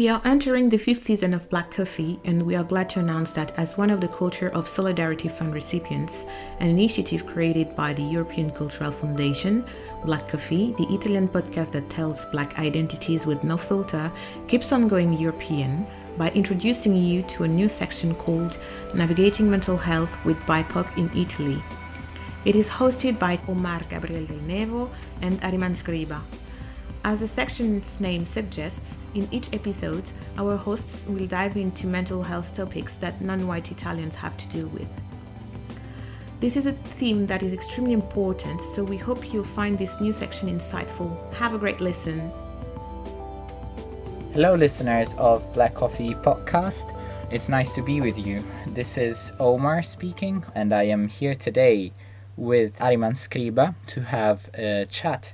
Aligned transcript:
We 0.00 0.08
are 0.08 0.22
entering 0.24 0.70
the 0.70 0.78
fifth 0.78 1.04
season 1.04 1.34
of 1.34 1.50
Black 1.50 1.72
Coffee, 1.72 2.18
and 2.24 2.40
we 2.46 2.56
are 2.56 2.64
glad 2.64 2.88
to 2.88 3.00
announce 3.00 3.32
that 3.32 3.52
as 3.58 3.76
one 3.76 3.90
of 3.90 4.00
the 4.00 4.08
Culture 4.08 4.48
of 4.54 4.66
Solidarity 4.66 5.28
Fund 5.28 5.52
recipients, 5.52 6.24
an 6.58 6.70
initiative 6.70 7.26
created 7.26 7.76
by 7.76 7.92
the 7.92 8.04
European 8.04 8.50
Cultural 8.50 8.92
Foundation, 8.92 9.62
Black 10.06 10.26
Coffee, 10.26 10.74
the 10.78 10.86
Italian 10.94 11.28
podcast 11.28 11.72
that 11.72 11.90
tells 11.90 12.24
Black 12.32 12.58
identities 12.58 13.26
with 13.26 13.44
no 13.44 13.58
filter, 13.58 14.10
keeps 14.48 14.72
on 14.72 14.88
going 14.88 15.12
European 15.18 15.86
by 16.16 16.30
introducing 16.30 16.96
you 16.96 17.20
to 17.24 17.44
a 17.44 17.48
new 17.48 17.68
section 17.68 18.14
called 18.14 18.56
Navigating 18.94 19.50
Mental 19.50 19.76
Health 19.76 20.16
with 20.24 20.38
BIPOC 20.46 20.96
in 20.96 21.10
Italy. 21.14 21.62
It 22.46 22.56
is 22.56 22.70
hosted 22.70 23.18
by 23.18 23.38
Omar 23.48 23.82
Gabriel 23.90 24.24
Del 24.24 24.38
Nevo 24.48 24.88
and 25.20 25.38
Ariman 25.42 25.76
Scriba. 25.76 26.22
As 27.02 27.20
the 27.20 27.28
section's 27.28 27.98
name 27.98 28.26
suggests, 28.26 28.94
in 29.14 29.26
each 29.30 29.54
episode, 29.54 30.04
our 30.36 30.54
hosts 30.54 31.02
will 31.06 31.26
dive 31.26 31.56
into 31.56 31.86
mental 31.86 32.22
health 32.22 32.54
topics 32.54 32.96
that 32.96 33.22
non 33.22 33.46
white 33.46 33.70
Italians 33.70 34.14
have 34.16 34.36
to 34.36 34.48
deal 34.48 34.66
with. 34.68 34.88
This 36.40 36.58
is 36.58 36.66
a 36.66 36.72
theme 36.72 37.26
that 37.26 37.42
is 37.42 37.54
extremely 37.54 37.94
important, 37.94 38.60
so 38.60 38.84
we 38.84 38.98
hope 38.98 39.32
you'll 39.32 39.44
find 39.44 39.78
this 39.78 39.98
new 39.98 40.12
section 40.12 40.50
insightful. 40.50 41.10
Have 41.34 41.54
a 41.54 41.58
great 41.58 41.80
listen. 41.80 42.30
Hello, 44.34 44.54
listeners 44.54 45.14
of 45.14 45.54
Black 45.54 45.74
Coffee 45.74 46.14
Podcast. 46.14 46.94
It's 47.30 47.48
nice 47.48 47.74
to 47.76 47.82
be 47.82 48.02
with 48.02 48.18
you. 48.18 48.44
This 48.66 48.98
is 48.98 49.32
Omar 49.40 49.82
speaking, 49.82 50.44
and 50.54 50.74
I 50.74 50.82
am 50.82 51.08
here 51.08 51.34
today 51.34 51.92
with 52.36 52.78
Ariman 52.78 53.14
Scriba 53.14 53.74
to 53.86 54.02
have 54.02 54.50
a 54.52 54.84
chat 54.84 55.32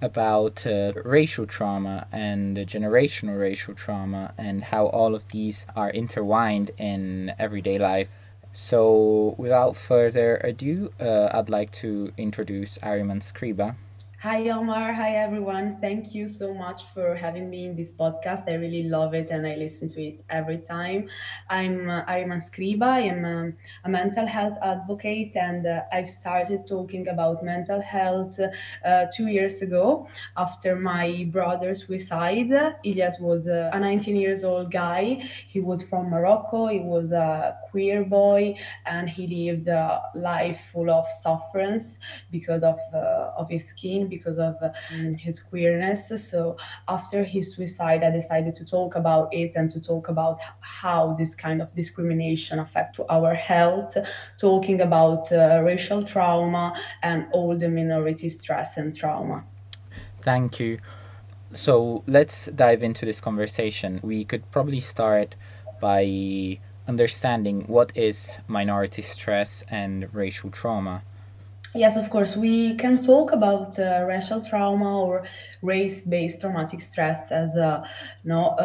about 0.00 0.66
uh, 0.66 0.92
racial 1.04 1.46
trauma 1.46 2.06
and 2.12 2.56
generational 2.58 3.38
racial 3.38 3.74
trauma 3.74 4.32
and 4.36 4.64
how 4.64 4.86
all 4.86 5.14
of 5.14 5.28
these 5.30 5.66
are 5.74 5.90
intertwined 5.90 6.70
in 6.78 7.32
everyday 7.38 7.78
life. 7.78 8.10
So, 8.52 9.34
without 9.36 9.76
further 9.76 10.36
ado, 10.42 10.90
uh, 10.98 11.28
I'd 11.32 11.50
like 11.50 11.70
to 11.72 12.12
introduce 12.16 12.78
Ariman 12.78 13.20
Scriba. 13.20 13.76
Hi, 14.20 14.48
Omar. 14.48 14.94
Hi, 14.94 15.16
everyone. 15.16 15.76
Thank 15.78 16.14
you 16.14 16.26
so 16.26 16.54
much 16.54 16.84
for 16.94 17.14
having 17.14 17.50
me 17.50 17.66
in 17.66 17.76
this 17.76 17.92
podcast. 17.92 18.48
I 18.48 18.54
really 18.54 18.84
love 18.84 19.12
it 19.12 19.30
and 19.30 19.46
I 19.46 19.56
listen 19.56 19.90
to 19.90 20.02
it 20.02 20.22
every 20.30 20.56
time. 20.56 21.10
I'm 21.50 21.90
uh, 21.90 22.02
Ariman 22.06 22.42
Scriba. 22.42 23.10
I'm 23.10 23.24
um, 23.26 23.54
a 23.84 23.90
mental 23.90 24.26
health 24.26 24.56
advocate 24.62 25.36
and 25.36 25.66
uh, 25.66 25.82
I've 25.92 26.08
started 26.08 26.66
talking 26.66 27.08
about 27.08 27.44
mental 27.44 27.80
health 27.82 28.40
uh, 28.40 29.04
two 29.14 29.26
years 29.26 29.60
ago 29.60 30.08
after 30.34 30.76
my 30.76 31.28
brother's 31.30 31.86
suicide. 31.86 32.48
Ilyas 32.86 33.20
was 33.20 33.46
uh, 33.46 33.70
a 33.74 33.78
19 33.78 34.16
years 34.16 34.44
old 34.44 34.72
guy. 34.72 35.22
He 35.46 35.60
was 35.60 35.82
from 35.82 36.08
Morocco. 36.08 36.68
He 36.68 36.80
was 36.80 37.12
a 37.12 37.58
queer 37.70 38.02
boy 38.02 38.56
and 38.86 39.10
he 39.10 39.26
lived 39.26 39.68
a 39.68 40.00
life 40.14 40.70
full 40.72 40.90
of 40.90 41.06
sufferance 41.10 41.98
because 42.30 42.62
of, 42.62 42.78
uh, 42.94 43.32
of 43.36 43.50
his 43.50 43.68
skin 43.68 44.05
because 44.08 44.38
of 44.38 44.56
um, 44.62 45.14
his 45.14 45.40
queerness. 45.40 46.12
So 46.30 46.56
after 46.88 47.24
his 47.24 47.54
suicide, 47.54 48.02
I 48.04 48.10
decided 48.10 48.54
to 48.56 48.64
talk 48.64 48.96
about 48.96 49.32
it 49.32 49.56
and 49.56 49.70
to 49.70 49.80
talk 49.80 50.08
about 50.08 50.38
how 50.60 51.14
this 51.18 51.34
kind 51.34 51.60
of 51.62 51.74
discrimination 51.74 52.58
affect 52.58 52.98
our 53.08 53.34
health, 53.34 53.96
talking 54.38 54.80
about 54.80 55.30
uh, 55.32 55.60
racial 55.62 56.02
trauma 56.02 56.74
and 57.02 57.26
all 57.32 57.56
the 57.56 57.68
minority 57.68 58.28
stress 58.28 58.76
and 58.76 58.94
trauma. 58.94 59.44
Thank 60.22 60.58
you. 60.58 60.78
So 61.52 62.02
let's 62.06 62.46
dive 62.46 62.82
into 62.82 63.06
this 63.06 63.20
conversation. 63.20 64.00
We 64.02 64.24
could 64.24 64.50
probably 64.50 64.80
start 64.80 65.36
by 65.80 66.58
understanding 66.88 67.64
what 67.66 67.92
is 67.96 68.38
minority 68.46 69.02
stress 69.02 69.62
and 69.68 70.12
racial 70.14 70.50
trauma. 70.50 71.02
Yes, 71.76 71.96
of 71.96 72.08
course. 72.10 72.36
We 72.36 72.74
can 72.76 72.96
talk 73.02 73.32
about 73.32 73.78
uh, 73.78 74.04
racial 74.08 74.40
trauma 74.40 75.00
or 75.02 75.24
race-based 75.62 76.40
traumatic 76.40 76.80
stress 76.80 77.30
as 77.30 77.56
a 77.56 77.84
you 78.24 78.30
know, 78.30 78.56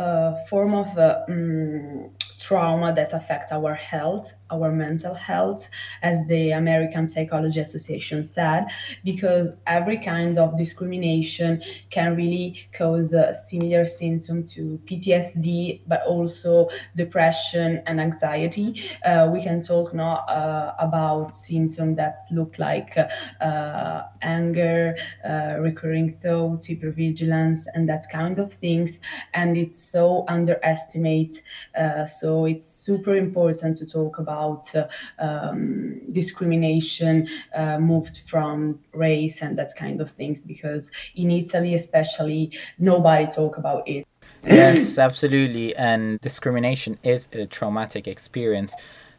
form 0.50 0.74
of 0.74 0.98
uh, 0.98 1.24
um, 1.28 2.12
trauma 2.42 2.94
that 2.94 3.14
affect 3.14 3.52
our 3.52 3.74
health, 3.74 4.34
our 4.50 4.72
mental 4.72 5.14
health, 5.14 5.70
as 6.02 6.26
the 6.28 6.52
American 6.52 7.08
Psychology 7.08 7.60
Association 7.60 8.24
said, 8.24 8.66
because 9.04 9.50
every 9.68 9.98
kind 9.98 10.38
of 10.38 10.58
discrimination 10.58 11.62
can 11.90 12.16
really 12.16 12.68
cause 12.74 13.14
a 13.14 13.34
similar 13.48 13.86
symptom 13.86 14.44
to 14.44 14.80
PTSD, 14.86 15.82
but 15.88 16.02
also 16.06 16.70
depression 16.96 17.82
and 17.86 18.00
anxiety. 18.00 18.82
Uh, 19.06 19.30
we 19.32 19.42
can 19.42 19.62
talk 19.62 19.94
now 19.94 20.16
uh, 20.28 20.76
about 20.80 21.36
symptoms 21.36 21.98
that 21.98 22.20
look 22.32 22.58
like 22.58 22.98
uh, 23.42 24.02
anger, 24.22 24.96
uh, 25.28 25.56
recurring 25.60 26.14
thoughts, 26.18 26.68
hypervigilance, 26.68 27.66
and 27.74 27.88
that 27.90 28.06
kind 28.12 28.40
of 28.40 28.54
things. 28.54 29.00
And 29.34 29.58
it's 29.58 29.82
so 29.82 30.26
underestimate. 30.28 31.42
Uh, 31.78 32.06
so 32.32 32.46
it's 32.46 32.66
super 32.66 33.16
important 33.18 33.76
to 33.76 33.86
talk 33.86 34.18
about 34.18 34.64
uh, 34.74 34.88
um, 35.20 36.00
discrimination 36.14 37.28
uh, 37.54 37.78
moved 37.78 38.22
from 38.26 38.80
race 38.94 39.42
and 39.42 39.58
that 39.58 39.72
kind 39.76 40.00
of 40.00 40.10
things 40.12 40.40
because 40.40 40.92
in 41.16 41.30
Italy, 41.30 41.76
especially, 41.76 42.58
nobody 42.80 43.28
talk 43.28 43.58
about 43.58 43.86
it. 43.86 44.08
yes, 44.46 44.98
absolutely. 45.08 45.76
And 45.76 46.22
discrimination 46.22 47.00
is 47.04 47.28
a 47.34 47.46
traumatic 47.46 48.08
experience 48.08 48.74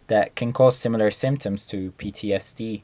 that 0.07 0.35
can 0.35 0.55
cause 0.55 0.79
similar 0.79 1.11
symptoms 1.11 1.67
to 1.67 1.93
PTSD 1.99 2.81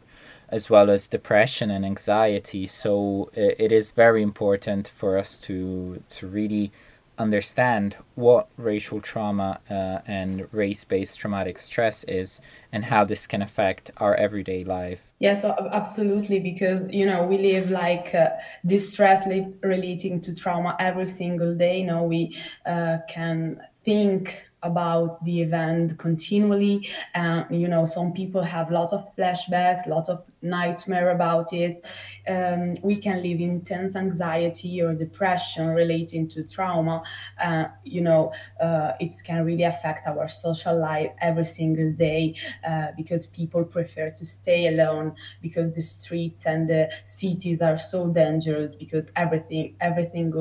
as 0.50 0.68
well 0.68 0.90
as 0.90 1.08
depression 1.08 1.70
and 1.70 1.86
anxiety. 1.86 2.66
So 2.66 3.30
it 3.34 3.72
is 3.72 3.92
very 3.92 4.22
important 4.22 4.88
for 4.88 5.16
us 5.16 5.38
to 5.46 6.02
to 6.16 6.26
really 6.26 6.70
understand 7.18 7.96
what 8.14 8.48
racial 8.56 9.00
trauma 9.00 9.60
uh, 9.70 10.00
and 10.06 10.48
race-based 10.52 11.18
traumatic 11.18 11.58
stress 11.58 12.04
is 12.04 12.40
and 12.72 12.86
how 12.86 13.04
this 13.04 13.26
can 13.26 13.42
affect 13.42 13.90
our 13.98 14.14
everyday 14.14 14.64
life. 14.64 15.12
Yes 15.18 15.44
absolutely 15.44 16.40
because 16.40 16.90
you 16.90 17.06
know 17.06 17.24
we 17.24 17.38
live 17.38 17.70
like 17.70 18.14
uh, 18.14 18.30
distress 18.64 19.26
relating 19.62 20.20
to 20.20 20.34
trauma 20.34 20.76
every 20.78 21.06
single 21.06 21.54
day. 21.54 21.80
You 21.80 21.86
know 21.86 22.02
we 22.04 22.36
uh, 22.66 22.98
can 23.08 23.60
think 23.84 24.47
about 24.62 25.24
the 25.24 25.40
event 25.42 25.98
continually. 25.98 26.88
And 27.14 27.44
you 27.50 27.68
know 27.68 27.84
some 27.84 28.12
people 28.12 28.42
have 28.42 28.70
lots 28.70 28.92
of 28.92 29.04
flashbacks 29.16 29.86
lots 29.86 30.08
of 30.08 30.24
nightmare 30.42 31.10
about 31.10 31.52
it. 31.52 31.80
Um, 32.28 32.76
we 32.82 32.96
can 32.96 33.22
live 33.22 33.40
intense 33.40 33.96
anxiety 33.96 34.80
or 34.80 34.94
depression 34.94 35.68
relating 35.68 36.28
to 36.28 36.44
trauma. 36.44 37.02
Uh, 37.42 37.64
you 37.84 38.00
know 38.00 38.32
uh, 38.60 38.92
it 39.00 39.12
can 39.24 39.44
really 39.44 39.64
affect 39.64 40.06
our 40.06 40.28
social 40.28 40.78
life 40.78 41.10
every 41.20 41.44
single 41.44 41.92
day 41.92 42.34
uh, 42.66 42.88
because 42.96 43.26
people 43.26 43.64
prefer 43.64 44.10
to 44.10 44.24
stay 44.24 44.68
alone 44.68 45.14
because 45.42 45.74
the 45.74 45.82
streets 45.82 46.46
and 46.46 46.68
the 46.68 46.90
cities 47.04 47.60
are 47.62 47.78
so 47.78 48.08
dangerous 48.08 48.74
because 48.74 49.10
everything 49.16 49.74
everything 49.80 50.32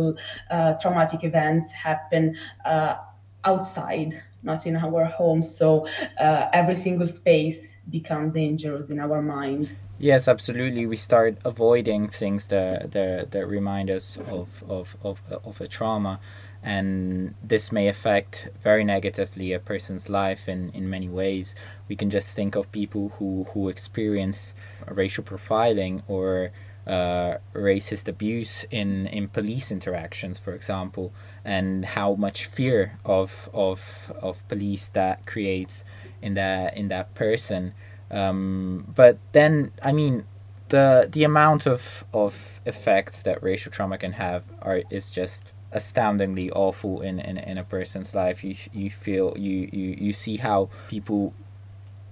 uh, 0.50 0.74
traumatic 0.82 1.24
events 1.24 1.72
happen 1.72 2.36
uh, 2.66 2.96
outside, 3.44 4.22
not 4.44 4.66
in 4.66 4.76
our 4.76 5.06
home. 5.06 5.44
So 5.44 5.88
uh, 6.20 6.48
every 6.54 6.76
single 6.76 7.08
space 7.08 7.76
become 7.90 8.32
dangerous 8.32 8.90
in 8.90 9.00
our 9.00 9.22
mind. 9.22 9.76
Yes, 10.00 10.28
absolutely. 10.28 10.86
We 10.86 10.96
start 10.96 11.38
avoiding 11.44 12.08
things 12.08 12.48
that 12.48 12.92
that, 12.92 13.32
that 13.32 13.48
remind 13.48 13.90
us 13.90 14.18
of, 14.18 14.64
of, 14.70 14.96
of, 15.04 15.22
of 15.44 15.60
a 15.60 15.68
trauma. 15.68 16.20
And 16.62 17.34
this 17.42 17.72
may 17.72 17.88
affect 17.88 18.50
very 18.62 18.84
negatively 18.84 19.54
a 19.54 19.60
person's 19.60 20.10
life 20.10 20.50
in, 20.50 20.70
in 20.72 20.90
many 20.90 21.08
ways. 21.08 21.56
We 21.88 21.96
can 21.96 22.10
just 22.10 22.30
think 22.30 22.56
of 22.56 22.72
people 22.72 23.14
who, 23.18 23.48
who 23.54 23.70
experience 23.70 24.54
racial 24.88 25.24
profiling 25.24 26.04
or 26.08 26.52
uh, 26.88 27.38
racist 27.54 28.08
abuse 28.08 28.66
in, 28.72 29.08
in 29.08 29.28
police 29.28 29.72
interactions, 29.72 30.40
for 30.40 30.54
example, 30.54 31.12
and 31.44 31.86
how 31.86 32.16
much 32.16 32.46
fear 32.46 32.98
of, 33.04 33.50
of, 33.54 34.14
of 34.22 34.48
police 34.48 34.88
that 34.90 35.26
creates 35.26 35.84
in 36.22 36.34
that, 36.36 36.76
in 36.78 36.88
that 36.88 37.14
person. 37.14 37.74
Um, 38.10 38.92
but 38.96 39.18
then, 39.34 39.72
I 39.84 39.92
mean, 39.92 40.26
the, 40.70 41.10
the 41.12 41.24
amount 41.24 41.66
of, 41.66 42.06
of 42.14 42.62
effects 42.66 43.22
that 43.24 43.44
racial 43.44 43.72
trauma 43.72 43.98
can 43.98 44.14
have 44.14 44.46
are, 44.62 44.82
is 44.90 45.12
just 45.12 45.52
astoundingly 45.74 46.50
awful 46.52 47.02
in, 47.02 47.20
in, 47.20 47.38
in 47.38 47.58
a 47.58 47.64
person's 47.64 48.16
life. 48.16 48.44
You, 48.44 48.56
you 48.72 48.90
feel, 48.90 49.34
you, 49.38 49.70
you, 49.74 49.98
you 50.00 50.14
see 50.14 50.38
how 50.38 50.70
people 50.88 51.34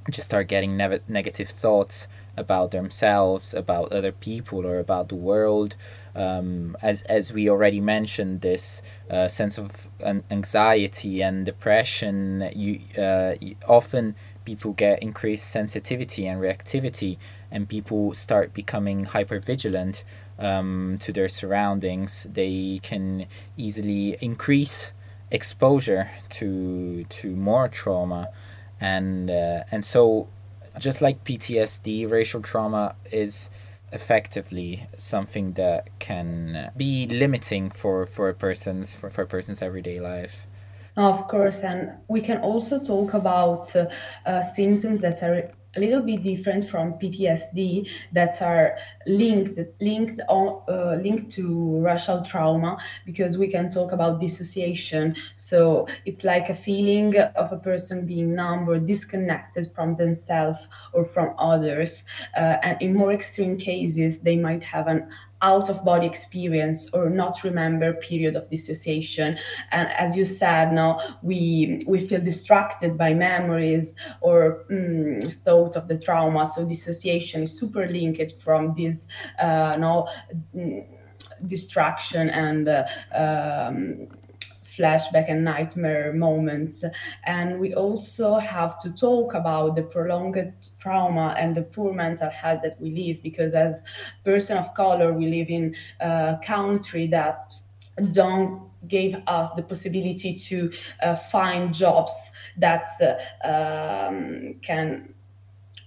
just 0.10 0.26
start 0.26 0.48
getting 0.48 0.78
ne- 0.78 1.00
negative 1.08 1.50
thoughts 1.50 2.08
about 2.38 2.72
themselves, 2.72 3.54
about 3.54 3.92
other 3.92 4.12
people, 4.12 4.66
or 4.66 4.80
about 4.80 5.10
the 5.10 5.16
world. 5.16 5.76
um, 6.16 6.78
as 6.82 7.02
as 7.04 7.34
we 7.34 7.50
already 7.50 7.82
mentioned, 7.82 8.42
this 8.42 8.82
uh, 9.10 9.28
sense 9.28 9.58
of 9.58 9.88
anxiety 10.32 11.22
and 11.22 11.46
depression. 11.46 12.50
You, 12.56 12.80
uh, 12.98 13.36
often 13.68 14.16
people 14.46 14.74
get 14.74 15.02
increased 15.02 15.50
sensitivity 15.50 16.26
and 16.28 16.40
reactivity, 16.42 17.18
and 17.52 17.68
people 17.68 18.14
start 18.14 18.54
becoming 18.54 19.06
hyper 19.06 19.40
vigilant 19.40 20.04
um, 20.40 20.98
to 21.02 21.12
their 21.12 21.28
surroundings. 21.28 22.28
They 22.32 22.80
can 22.82 23.28
easily 23.58 24.18
increase 24.22 24.92
exposure 25.32 26.12
to 26.30 27.04
to 27.06 27.36
more 27.36 27.68
trauma, 27.68 28.30
and 28.80 29.30
uh, 29.30 29.64
and 29.72 29.84
so 29.84 30.28
just 30.80 31.02
like 31.02 31.24
PTSD, 31.24 32.10
racial 32.10 32.42
trauma 32.42 32.96
is 33.12 33.50
effectively 33.92 34.88
something 34.98 35.54
that 35.54 35.88
can 36.00 36.72
be 36.76 37.06
limiting 37.08 37.70
for 37.70 38.06
for 38.06 38.30
a 38.30 38.34
person's 38.34 38.96
for, 38.96 39.10
for 39.10 39.24
a 39.24 39.28
person's 39.28 39.62
everyday 39.62 40.00
life. 40.00 40.46
Of 40.98 41.28
course 41.28 41.62
and 41.62 41.92
we 42.08 42.22
can 42.22 42.38
also 42.40 42.80
talk 42.80 43.14
about 43.14 43.76
uh, 43.76 43.88
uh, 44.26 44.42
symptoms 44.42 45.02
that 45.02 45.22
are 45.24 45.52
a 45.76 45.80
little 45.80 46.02
bit 46.02 46.24
different 46.24 46.70
from 46.70 46.94
PTSD 46.94 47.90
that 48.14 48.42
are 48.42 48.78
linked 49.08 49.60
linked 49.82 50.20
on 50.28 50.62
uh, 50.70 50.96
linked 51.02 51.32
to 51.34 51.80
racial 51.80 52.24
trauma 52.24 52.78
because 53.06 53.38
we 53.38 53.48
can 53.48 53.70
talk 53.70 53.92
about 53.92 54.20
dissociation. 54.20 55.16
So 55.36 55.88
it's 56.06 56.24
like 56.24 56.50
a 56.50 56.56
feeling 56.56 57.18
of 57.18 57.52
a 57.52 57.58
person 57.58 58.06
being 58.06 58.36
numb 58.36 58.70
or 58.70 58.80
disconnected 58.80 59.72
from 59.76 59.96
themselves 59.96 60.68
or 60.94 61.06
from 61.06 61.36
others. 61.38 62.04
Uh, 62.36 62.58
and 62.64 62.82
in 62.82 62.94
more 62.94 63.12
extreme 63.12 63.58
cases, 63.58 64.20
they 64.20 64.36
might 64.36 64.64
have 64.64 64.88
an 64.88 65.08
out 65.46 65.70
of 65.70 65.86
body 65.86 66.08
experience 66.08 66.80
or 66.96 67.04
not 67.22 67.44
remember 67.44 67.94
period 67.94 68.36
of 68.36 68.50
dissociation. 68.50 69.38
And 69.72 69.88
as 70.06 70.16
you 70.18 70.26
said 70.26 70.74
now 70.74 70.92
we 71.22 71.84
we 71.92 72.00
feel 72.08 72.22
distracted 72.32 72.92
by 73.04 73.14
memories 73.14 73.86
or 74.22 74.66
mm, 74.72 75.34
thought 75.46 75.76
of 75.76 75.88
the 75.88 75.98
trauma. 76.06 76.44
So 76.54 76.60
dissociation 76.66 77.44
is 77.44 77.52
super 77.62 77.86
linked 77.98 78.32
from 78.44 78.62
this 78.80 79.08
uh, 79.46 79.76
no 79.86 80.08
mm, 80.56 80.86
distraction 81.46 82.30
and 82.30 82.68
uh, 82.68 82.84
um, 83.24 84.08
flashback 84.78 85.30
and 85.30 85.44
nightmare 85.44 86.14
moments. 86.14 86.84
And 87.24 87.60
we 87.60 87.74
also 87.74 88.38
have 88.38 88.80
to 88.82 88.92
talk 88.92 89.34
about 89.34 89.76
the 89.76 89.84
prolonged 89.84 90.54
trauma 90.80 91.36
and 91.38 91.56
the 91.56 91.64
poor 91.64 91.94
mental 91.94 92.30
health 92.30 92.62
that 92.64 92.80
we 92.80 92.92
live, 92.92 93.24
because 93.24 93.54
as 93.54 93.82
person 94.24 94.58
of 94.58 94.74
color, 94.74 95.14
we 95.14 95.28
live 95.28 95.50
in 95.50 95.76
a 96.00 96.38
country 96.44 97.08
that 97.08 97.54
don't 98.12 98.62
give 98.88 99.16
us 99.28 99.52
the 99.54 99.64
possibility 99.64 100.36
to 100.38 100.72
uh, 101.02 101.16
find 101.16 101.74
jobs 101.74 102.32
that 102.58 102.88
uh, 103.02 103.48
um, 103.48 104.56
can 104.62 105.14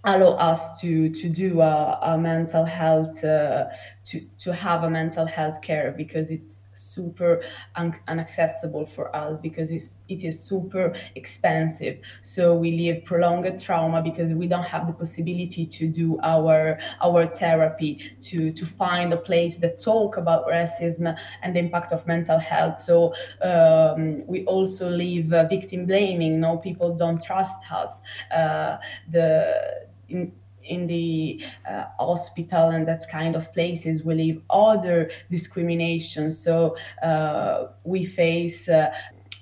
allow 0.04 0.32
us 0.36 0.80
to 0.80 1.10
to 1.10 1.28
do 1.28 1.60
a, 1.60 1.98
a 2.02 2.18
mental 2.18 2.64
health 2.64 3.22
uh, 3.24 3.66
to 4.04 4.20
to 4.38 4.52
have 4.52 4.84
a 4.84 4.90
mental 4.90 5.26
health 5.26 5.60
care 5.60 5.92
because 5.96 6.30
it's 6.30 6.62
super 6.78 7.42
un- 7.76 7.94
inaccessible 8.08 8.86
for 8.86 9.14
us 9.14 9.38
because 9.38 9.70
it's, 9.70 9.96
it 10.08 10.24
is 10.24 10.42
super 10.42 10.94
expensive. 11.14 11.98
So 12.22 12.54
we 12.54 12.72
live 12.72 13.04
prolonged 13.04 13.60
trauma 13.60 14.02
because 14.02 14.32
we 14.32 14.46
don't 14.46 14.66
have 14.66 14.86
the 14.86 14.92
possibility 14.92 15.66
to 15.66 15.88
do 15.88 16.18
our 16.22 16.78
our 17.00 17.26
therapy 17.26 18.16
to 18.22 18.52
to 18.52 18.66
find 18.66 19.12
a 19.12 19.16
place 19.16 19.56
that 19.58 19.82
talk 19.82 20.16
about 20.16 20.46
racism 20.46 21.16
and 21.42 21.54
the 21.54 21.60
impact 21.60 21.92
of 21.92 22.06
mental 22.06 22.38
health. 22.38 22.78
So 22.78 23.14
um, 23.42 24.26
we 24.26 24.44
also 24.44 24.88
live 24.88 25.32
uh, 25.32 25.44
victim 25.44 25.86
blaming. 25.86 26.40
No, 26.40 26.58
people 26.58 26.94
don't 26.94 27.22
trust 27.22 27.60
us. 27.70 28.00
Uh, 28.30 28.78
the 29.10 29.86
in, 30.08 30.32
in 30.68 30.86
the 30.86 31.42
uh, 31.68 31.84
hospital 31.98 32.70
and 32.70 32.86
that 32.86 33.02
kind 33.10 33.34
of 33.34 33.52
places 33.52 34.04
we 34.04 34.14
live 34.14 34.42
other 34.50 35.10
discrimination. 35.30 36.30
So 36.30 36.76
uh, 37.02 37.68
we 37.84 38.04
face 38.04 38.68
uh, 38.68 38.92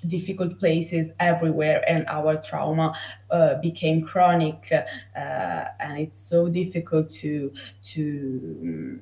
difficult 0.05 0.59
places 0.59 1.11
everywhere 1.19 1.83
and 1.89 2.05
our 2.07 2.37
trauma 2.37 2.95
uh, 3.31 3.55
became 3.55 4.01
chronic 4.03 4.71
uh, 4.71 5.63
and 5.79 5.99
it's 5.99 6.17
so 6.17 6.47
difficult 6.47 7.09
to 7.09 7.51
to 7.81 8.99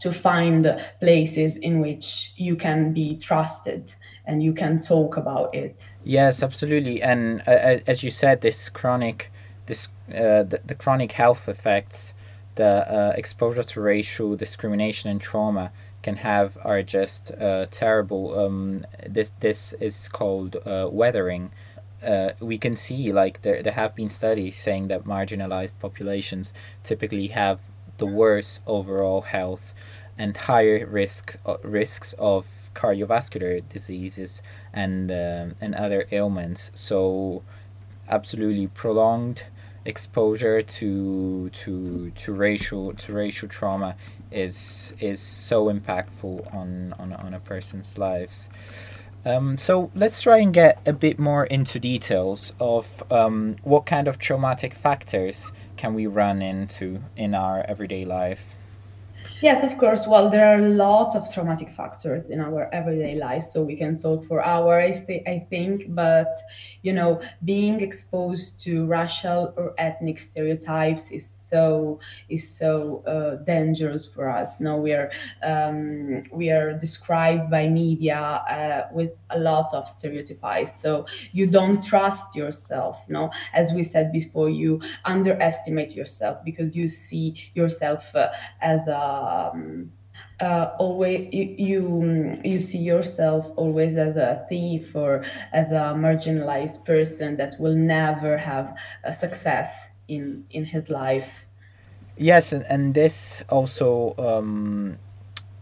to 0.00 0.12
find 0.12 0.78
places 1.00 1.56
in 1.56 1.80
which 1.80 2.32
you 2.36 2.54
can 2.54 2.92
be 2.92 3.16
trusted 3.16 3.92
and 4.26 4.42
you 4.42 4.52
can 4.52 4.78
talk 4.78 5.16
about 5.16 5.54
it. 5.54 5.88
Yes 6.04 6.42
absolutely. 6.42 7.02
And 7.02 7.40
uh, 7.46 7.78
as 7.86 8.02
you 8.02 8.10
said 8.10 8.40
this 8.40 8.68
chronic 8.68 9.32
this 9.70 9.88
uh, 10.08 10.42
the, 10.42 10.58
the 10.70 10.74
chronic 10.74 11.12
health 11.12 11.48
effects 11.48 12.12
the 12.56 12.72
uh, 12.98 13.12
exposure 13.16 13.62
to 13.62 13.80
racial 13.80 14.36
discrimination 14.36 15.08
and 15.10 15.20
trauma 15.20 15.72
can 16.02 16.16
have 16.16 16.58
are 16.62 16.82
just 16.82 17.32
uh, 17.32 17.66
terrible. 17.70 18.38
Um, 18.38 18.84
this 19.08 19.32
this 19.40 19.72
is 19.74 20.08
called 20.08 20.56
uh, 20.66 20.88
weathering. 20.90 21.52
Uh, 22.04 22.30
we 22.40 22.58
can 22.58 22.74
see 22.76 23.12
like 23.12 23.42
there 23.42 23.62
there 23.62 23.78
have 23.82 23.94
been 23.94 24.10
studies 24.10 24.56
saying 24.56 24.88
that 24.88 25.04
marginalized 25.04 25.78
populations 25.78 26.52
typically 26.82 27.28
have 27.28 27.60
the 27.98 28.06
worst 28.06 28.60
overall 28.66 29.22
health 29.22 29.74
and 30.18 30.36
higher 30.36 30.86
risk 30.86 31.36
uh, 31.46 31.56
risks 31.62 32.14
of 32.18 32.46
cardiovascular 32.74 33.62
diseases 33.68 34.42
and 34.72 35.10
um, 35.10 35.54
and 35.60 35.74
other 35.74 36.06
ailments. 36.10 36.70
So 36.74 37.42
absolutely 38.08 38.66
prolonged 38.66 39.44
exposure 39.84 40.60
to 40.60 41.48
to 41.50 42.10
to 42.10 42.32
racial 42.32 42.92
to 42.94 43.12
racial 43.12 43.48
trauma 43.48 43.96
is 44.30 44.92
is 45.00 45.20
so 45.20 45.66
impactful 45.66 46.54
on 46.54 46.94
on, 46.98 47.12
on 47.12 47.34
a 47.34 47.40
person's 47.40 47.98
lives. 47.98 48.48
Um, 49.24 49.58
so 49.58 49.90
let's 49.94 50.22
try 50.22 50.38
and 50.38 50.52
get 50.52 50.80
a 50.86 50.94
bit 50.94 51.18
more 51.18 51.44
into 51.44 51.78
details 51.78 52.54
of 52.58 53.02
um, 53.12 53.56
what 53.62 53.84
kind 53.84 54.08
of 54.08 54.18
traumatic 54.18 54.72
factors 54.72 55.52
can 55.76 55.92
we 55.92 56.06
run 56.06 56.40
into 56.40 57.02
in 57.16 57.34
our 57.34 57.62
everyday 57.68 58.06
life. 58.06 58.56
Yes, 59.42 59.64
of 59.64 59.78
course. 59.78 60.06
Well, 60.06 60.28
there 60.28 60.44
are 60.54 60.60
lots 60.60 61.14
of 61.16 61.32
traumatic 61.32 61.70
factors 61.70 62.28
in 62.28 62.40
our 62.40 62.68
everyday 62.74 63.14
life, 63.14 63.44
so 63.44 63.62
we 63.62 63.74
can 63.74 63.96
talk 63.96 64.24
for 64.26 64.44
hours, 64.44 64.98
I 65.08 65.46
think. 65.48 65.94
But 65.94 66.28
you 66.82 66.92
know, 66.92 67.22
being 67.44 67.80
exposed 67.80 68.58
to 68.64 68.84
racial 68.84 69.54
or 69.56 69.72
ethnic 69.78 70.18
stereotypes 70.18 71.10
is 71.10 71.26
so 71.26 72.00
is 72.28 72.46
so 72.46 73.02
uh, 73.06 73.42
dangerous 73.44 74.04
for 74.06 74.28
us. 74.28 74.60
Now 74.60 74.76
we 74.76 74.92
are 74.92 75.10
um, 75.42 76.24
we 76.30 76.50
are 76.50 76.74
described 76.76 77.50
by 77.50 77.66
media 77.66 78.18
uh, 78.18 78.88
with 78.92 79.16
a 79.30 79.38
lot 79.38 79.72
of 79.72 79.88
stereotypes, 79.88 80.78
so 80.78 81.06
you 81.32 81.46
don't 81.46 81.82
trust 81.82 82.36
yourself. 82.36 83.00
No, 83.08 83.30
as 83.54 83.72
we 83.72 83.84
said 83.84 84.12
before, 84.12 84.50
you 84.50 84.82
underestimate 85.06 85.96
yourself 85.96 86.44
because 86.44 86.76
you 86.76 86.88
see 86.88 87.50
yourself 87.54 88.04
uh, 88.14 88.28
as 88.60 88.86
a 88.86 89.20
um, 89.30 89.92
uh, 90.40 90.70
always 90.78 91.28
you, 91.32 91.54
you 91.58 92.40
you 92.44 92.60
see 92.60 92.78
yourself 92.78 93.52
always 93.56 93.96
as 93.96 94.16
a 94.16 94.44
thief 94.48 94.94
or 94.94 95.24
as 95.52 95.70
a 95.70 95.94
marginalized 95.96 96.84
person 96.84 97.36
that 97.36 97.54
will 97.60 97.74
never 97.74 98.38
have 98.38 98.76
a 99.04 99.12
success 99.12 99.90
in 100.08 100.44
in 100.50 100.64
his 100.64 100.88
life. 100.88 101.46
Yes 102.16 102.52
and, 102.52 102.64
and 102.68 102.94
this 102.94 103.44
also 103.48 104.14
um, 104.18 104.98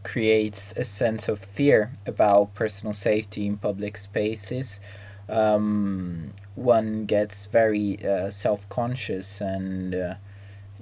creates 0.02 0.72
a 0.76 0.84
sense 0.84 1.28
of 1.28 1.38
fear 1.38 1.92
about 2.06 2.54
personal 2.54 2.94
safety 2.94 3.46
in 3.46 3.58
public 3.58 3.96
spaces. 3.96 4.80
Um, 5.28 6.32
one 6.54 7.04
gets 7.04 7.46
very 7.46 8.04
uh, 8.04 8.30
self-conscious 8.30 9.40
and 9.40 9.94
uh, 9.94 10.14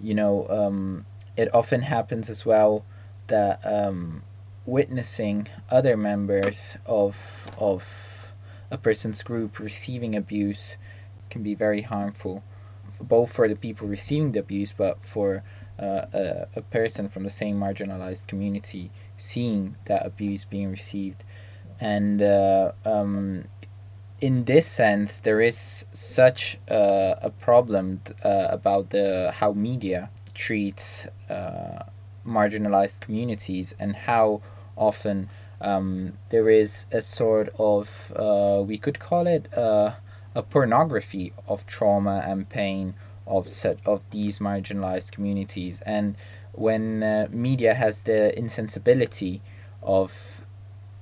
you 0.01 0.15
know 0.15 0.47
um, 0.49 1.05
it 1.37 1.55
often 1.55 1.83
happens 1.83 2.31
as 2.31 2.47
well 2.47 2.85
that 3.27 3.61
um, 3.65 4.23
witnessing 4.65 5.49
other 5.71 5.97
members 5.97 6.77
of 6.87 7.47
of 7.59 8.35
a 8.71 8.79
person's 8.79 9.23
group 9.23 9.59
receiving 9.59 10.17
abuse 10.17 10.77
can 11.31 11.43
be 11.43 11.55
very 11.55 11.83
harmful, 11.83 12.43
both 13.01 13.33
for 13.33 13.49
the 13.49 13.55
people 13.55 13.87
receiving 13.87 14.33
the 14.33 14.41
abuse, 14.41 14.73
but 14.73 15.03
for 15.03 15.43
uh, 15.79 16.07
a, 16.13 16.47
a 16.57 16.63
person 16.63 17.09
from 17.09 17.23
the 17.23 17.31
same 17.31 17.59
marginalized 17.61 18.27
community 18.27 18.91
seeing 19.17 19.77
that 19.85 20.05
abuse 20.05 20.45
being 20.45 20.71
received. 20.71 21.23
And 21.79 22.23
uh, 22.23 22.73
um, 22.85 23.45
in 24.21 24.45
this 24.45 24.67
sense, 24.67 25.21
there 25.21 25.41
is 25.41 25.85
such 25.93 26.59
uh, 26.71 27.15
a 27.21 27.31
problem 27.31 28.01
uh, 28.25 28.49
about 28.51 28.91
the 28.91 29.33
how 29.37 29.53
media 29.53 30.11
treats 30.37 31.07
uh, 31.29 31.85
marginalized 32.27 33.01
communities 33.01 33.75
and 33.79 33.97
how 33.97 34.43
often 34.77 35.29
um, 35.61 36.13
there 36.29 36.51
is 36.51 36.85
a 36.93 37.01
sort 37.01 37.49
of 37.59 38.13
uh, 38.15 38.63
we 38.65 38.79
could 38.79 38.99
call 38.99 39.27
it 39.27 39.53
uh, 39.57 39.93
a 40.35 40.43
pornography 40.43 41.33
of 41.49 41.67
trauma 41.67 42.23
and 42.27 42.49
pain 42.49 42.95
of 43.27 43.49
such 43.49 43.79
of 43.87 44.03
these 44.11 44.39
marginalized 44.39 45.11
communities. 45.11 45.81
And 45.87 46.17
when 46.53 47.03
uh, 47.03 47.29
media 47.31 47.75
has 47.75 48.03
the 48.03 48.39
insensibility 48.39 49.41
of 49.83 50.43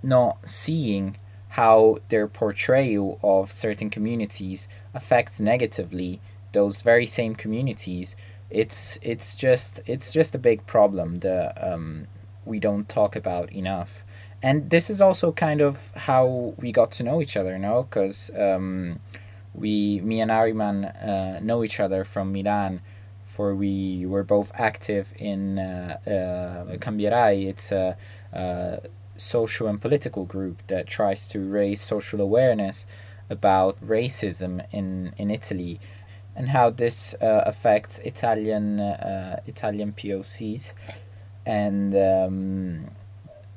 not 0.03 0.49
seeing 0.49 1.17
how 1.51 1.99
their 2.09 2.27
portrayal 2.27 3.19
of 3.23 3.53
certain 3.53 3.91
communities 3.91 4.69
affects 4.93 5.41
negatively 5.41 6.21
those 6.53 6.83
very 6.83 7.07
same 7.07 7.35
communities 7.35 8.17
it's 8.55 8.99
it's 9.03 9.35
just 9.35 9.81
it's 9.87 10.13
just 10.13 10.35
a 10.35 10.39
big 10.39 10.67
problem 10.67 11.21
that 11.21 11.53
um, 11.63 12.07
we 12.45 12.59
don't 12.61 12.89
talk 12.89 13.17
about 13.17 13.53
enough. 13.53 14.05
And 14.43 14.71
this 14.71 14.91
is 14.91 15.01
also 15.01 15.33
kind 15.33 15.61
of 15.61 15.91
how 15.97 16.55
we 16.59 16.71
got 16.71 16.91
to 16.93 17.03
know 17.03 17.21
each 17.21 17.37
other 17.37 17.59
no? 17.59 17.83
Because 17.83 18.31
um, 18.39 19.01
we 19.55 20.01
me 20.01 20.21
and 20.21 20.31
Ariman 20.31 20.79
uh, 20.85 21.41
know 21.41 21.65
each 21.65 21.81
other 21.81 22.05
from 22.05 22.33
Milan 22.33 22.81
for 23.25 23.55
we 23.55 24.07
were 24.07 24.23
both 24.23 24.53
active 24.55 25.13
in 25.17 25.59
uh, 25.59 25.99
uh, 26.07 26.77
Cambierai 26.77 27.49
it's 27.49 27.73
a, 27.73 27.97
a 28.33 28.81
social 29.17 29.67
and 29.67 29.81
political 29.81 30.25
group 30.25 30.63
that 30.69 30.87
tries 30.87 31.27
to 31.29 31.41
raise 31.41 31.81
social 31.81 32.21
awareness 32.21 32.87
about 33.31 33.81
racism 33.81 34.65
in, 34.71 35.13
in 35.17 35.31
Italy 35.31 35.81
and 36.37 36.49
how 36.49 36.71
this 36.71 37.15
uh, 37.21 37.43
affects 37.47 37.99
Italian 38.01 38.81
uh, 38.81 39.41
Italian 39.47 39.93
POCs, 39.93 40.73
and 41.47 41.95
um, 41.95 42.91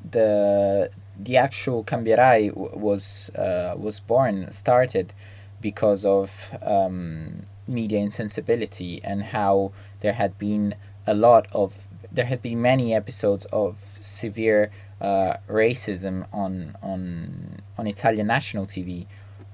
the 0.10 0.90
the 1.20 1.38
actual 1.38 1.84
Cambierai 1.84 2.52
was 2.54 3.30
uh, 3.36 3.74
was 3.78 4.00
born 4.00 4.52
started 4.52 5.14
because 5.62 6.06
of 6.06 6.56
um, 6.62 7.44
media 7.68 8.00
insensibility 8.00 9.02
and 9.04 9.24
how 9.24 9.72
there 10.02 10.14
had 10.14 10.38
been 10.38 10.76
a 11.06 11.14
lot 11.14 11.48
of 11.52 11.88
there 12.12 12.26
had 12.26 12.42
been 12.42 12.62
many 12.62 12.94
episodes 12.94 13.46
of 13.46 13.78
severe 14.00 14.72
uh, 15.02 15.38
racism 15.48 16.26
on 16.34 16.76
on 16.82 17.62
on 17.78 17.88
Italian 17.88 18.28
national 18.28 18.66
TV, 18.66 19.06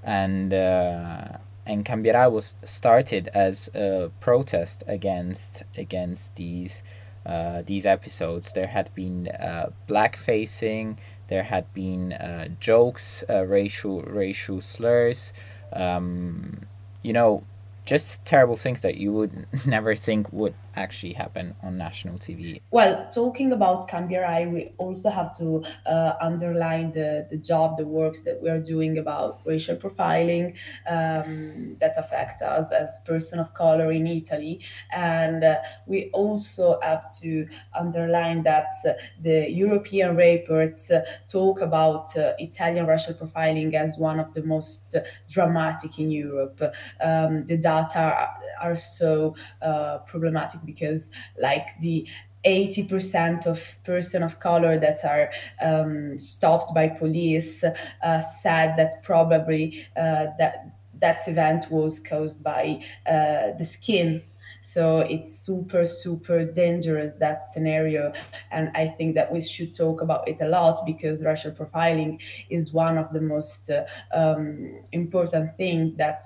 and 0.02 0.52
uh, 0.52 1.38
and 1.66 1.84
Cambierai 1.84 2.28
was 2.28 2.56
started 2.64 3.28
as 3.28 3.68
a 3.74 4.10
protest 4.20 4.82
against 4.86 5.62
against 5.76 6.36
these 6.36 6.82
uh, 7.24 7.62
these 7.64 7.86
episodes. 7.86 8.52
There 8.52 8.66
had 8.66 8.94
been 8.94 9.28
uh, 9.28 9.70
black 9.86 10.16
facing. 10.16 10.98
There 11.28 11.44
had 11.44 11.72
been 11.72 12.12
uh, 12.12 12.48
jokes, 12.60 13.24
uh, 13.28 13.46
racial 13.46 14.02
racial 14.02 14.60
slurs. 14.60 15.32
Um, 15.72 16.66
you 17.02 17.12
know, 17.12 17.44
just 17.84 18.24
terrible 18.24 18.56
things 18.56 18.82
that 18.82 18.96
you 18.96 19.12
would 19.12 19.46
never 19.66 19.94
think 19.94 20.32
would 20.32 20.54
actually 20.76 21.12
happen 21.12 21.54
on 21.62 21.76
national 21.76 22.18
TV. 22.18 22.60
Well, 22.70 23.08
talking 23.12 23.52
about 23.52 23.88
Cambierai, 23.88 24.46
we 24.46 24.72
also 24.78 25.10
have 25.10 25.36
to 25.38 25.64
uh, 25.86 26.14
underline 26.20 26.92
the, 26.92 27.26
the 27.30 27.36
job, 27.36 27.76
the 27.78 27.86
works 27.86 28.22
that 28.22 28.40
we 28.42 28.48
are 28.50 28.60
doing 28.60 28.98
about 28.98 29.40
racial 29.44 29.76
profiling 29.76 30.54
um, 30.88 31.76
that 31.80 31.94
affect 31.96 32.42
us 32.42 32.72
as 32.72 32.98
person 33.06 33.38
of 33.38 33.54
color 33.54 33.92
in 33.92 34.06
Italy. 34.06 34.60
And 34.92 35.44
uh, 35.44 35.56
we 35.86 36.10
also 36.12 36.78
have 36.82 37.04
to 37.20 37.46
underline 37.78 38.42
that 38.44 38.68
uh, 38.86 38.92
the 39.20 39.50
European 39.50 40.16
reports 40.16 40.90
uh, 40.90 41.04
talk 41.28 41.60
about 41.60 42.16
uh, 42.16 42.32
Italian 42.38 42.86
racial 42.86 43.14
profiling 43.14 43.74
as 43.74 43.98
one 43.98 44.20
of 44.20 44.32
the 44.34 44.42
most 44.42 44.96
dramatic 45.30 45.98
in 45.98 46.10
Europe. 46.10 46.60
Um, 47.00 47.44
the 47.46 47.56
data 47.56 47.98
are, 47.98 48.34
are 48.60 48.76
so 48.76 49.36
uh, 49.62 49.98
problematic 49.98 50.63
because 50.64 51.10
like 51.40 51.68
the 51.80 52.06
80% 52.44 53.46
of 53.46 53.76
person 53.84 54.22
of 54.22 54.38
color 54.38 54.78
that 54.78 55.04
are 55.04 55.30
um, 55.62 56.16
stopped 56.16 56.74
by 56.74 56.88
police 56.88 57.64
uh, 57.64 58.20
said 58.20 58.76
that 58.76 59.02
probably 59.02 59.86
uh, 59.96 60.26
that 60.38 60.70
that 61.00 61.26
event 61.26 61.70
was 61.70 61.98
caused 62.00 62.42
by 62.42 62.80
uh, 63.06 63.56
the 63.58 63.64
skin 63.64 64.22
so 64.66 65.00
it's 65.00 65.30
super, 65.38 65.84
super 65.84 66.42
dangerous 66.42 67.14
that 67.16 67.42
scenario. 67.52 68.12
And 68.50 68.70
I 68.74 68.88
think 68.88 69.14
that 69.14 69.30
we 69.30 69.42
should 69.42 69.74
talk 69.74 70.00
about 70.00 70.26
it 70.26 70.40
a 70.40 70.48
lot 70.48 70.86
because 70.86 71.22
racial 71.22 71.52
profiling 71.52 72.22
is 72.48 72.72
one 72.72 72.96
of 72.96 73.12
the 73.12 73.20
most 73.20 73.70
uh, 73.70 73.84
um, 74.14 74.80
important 74.92 75.54
things 75.58 75.96
that 75.98 76.22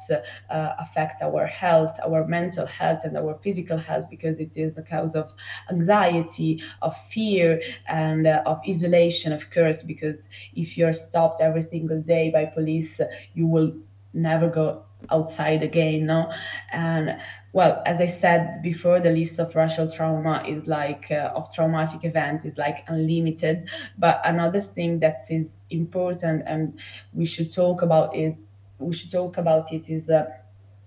uh, 0.50 0.70
affect 0.78 1.20
our 1.20 1.46
health, 1.46 1.98
our 2.06 2.28
mental 2.28 2.64
health, 2.64 3.04
and 3.04 3.16
our 3.16 3.36
physical 3.42 3.76
health 3.76 4.06
because 4.08 4.38
it 4.38 4.56
is 4.56 4.78
a 4.78 4.82
cause 4.82 5.16
of 5.16 5.34
anxiety, 5.68 6.62
of 6.80 6.96
fear, 7.08 7.60
and 7.88 8.28
uh, 8.28 8.42
of 8.46 8.60
isolation, 8.68 9.32
of 9.32 9.50
course. 9.50 9.82
Because 9.82 10.28
if 10.54 10.78
you're 10.78 10.92
stopped 10.92 11.40
every 11.40 11.66
single 11.68 12.00
day 12.00 12.30
by 12.30 12.44
police, 12.44 13.00
you 13.34 13.48
will 13.48 13.72
never 14.14 14.48
go 14.48 14.84
outside 15.10 15.62
again 15.62 16.06
no? 16.06 16.32
And 16.72 17.18
well 17.52 17.82
as 17.86 18.00
i 18.00 18.06
said 18.06 18.60
before 18.62 19.00
the 19.00 19.10
list 19.10 19.38
of 19.38 19.54
racial 19.54 19.90
trauma 19.90 20.44
is 20.46 20.66
like 20.66 21.10
uh, 21.10 21.32
of 21.34 21.52
traumatic 21.54 22.04
events 22.04 22.44
is 22.44 22.58
like 22.58 22.84
unlimited. 22.88 23.68
But 23.96 24.20
another 24.24 24.60
thing 24.60 25.00
that 25.00 25.22
is 25.30 25.54
important 25.70 26.44
and 26.46 26.78
we 27.12 27.26
should 27.26 27.52
talk 27.52 27.82
about 27.82 28.14
is 28.16 28.38
we 28.78 28.94
should 28.94 29.10
talk 29.10 29.38
about 29.38 29.72
it 29.72 29.90
is 29.90 30.10
uh, 30.10 30.26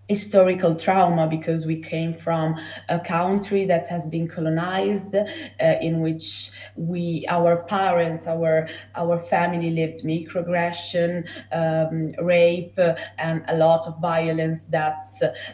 historical 0.08 0.76
trauma 0.76 1.28
because 1.28 1.66
we 1.66 1.82
came 1.82 2.14
from 2.14 2.60
a 2.90 3.00
country 3.00 3.66
that 3.66 3.88
has 3.88 4.08
been 4.08 4.28
colonized 4.28 5.16
uh, 5.16 5.26
in 5.82 6.02
which 6.02 6.52
we 6.76 7.26
our 7.30 7.64
parents 7.64 8.28
our 8.28 8.68
our 8.96 9.18
family 9.20 9.70
lived 9.70 10.04
microaggression 10.04 11.26
um, 11.54 12.12
rape 12.26 12.78
uh, 12.78 12.94
and 13.20 13.44
a 13.48 13.56
lot 13.56 13.88
of 13.88 13.98
violence 14.02 14.64
that 14.64 15.00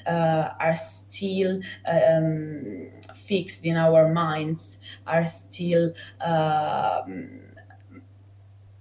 uh, 0.08 0.50
are 0.60 0.76
still 0.76 1.60
um, 1.88 2.88
fixed 3.14 3.66
in 3.66 3.76
our 3.78 4.12
minds 4.12 4.78
are 5.06 5.28
still 5.28 5.94
um, 6.22 7.47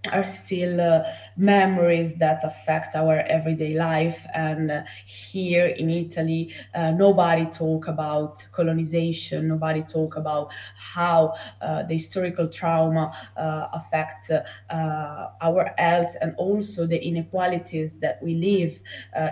are 0.09 0.27
still 0.27 0.81
uh, 0.81 1.05
memories 1.37 2.17
that 2.17 2.45
affect 2.45 2.95
our 2.95 3.21
everyday 3.21 3.75
life. 3.75 4.25
And 4.35 4.71
uh, 4.71 4.83
here 5.07 5.67
in 5.67 5.91
italy 5.91 6.55
uh, 6.75 6.91
nobody 6.91 7.47
talk 7.47 7.89
about 7.89 8.45
colonization 8.53 9.49
nobody 9.49 9.83
talk 9.83 10.17
about 10.17 10.53
how 10.77 11.35
uh, 11.61 11.83
the 11.85 11.95
historical 11.95 12.49
trauma 12.49 13.13
uh, 13.37 13.69
affects 13.73 14.31
uh, 14.31 15.29
our 15.41 15.73
health 15.79 16.17
and 16.21 16.35
also 16.37 16.87
the 16.87 17.03
inequalities 17.03 17.99
that 17.99 18.23
we 18.23 18.35
live 18.35 18.81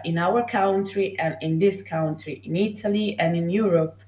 in 0.05 0.19
our 0.19 0.47
country 0.49 1.19
and 1.19 1.37
in 1.41 1.59
this 1.59 1.83
country 1.83 2.41
in 2.45 2.57
italy 2.57 3.17
and 3.19 3.37
in 3.37 3.51
europe. 3.51 4.01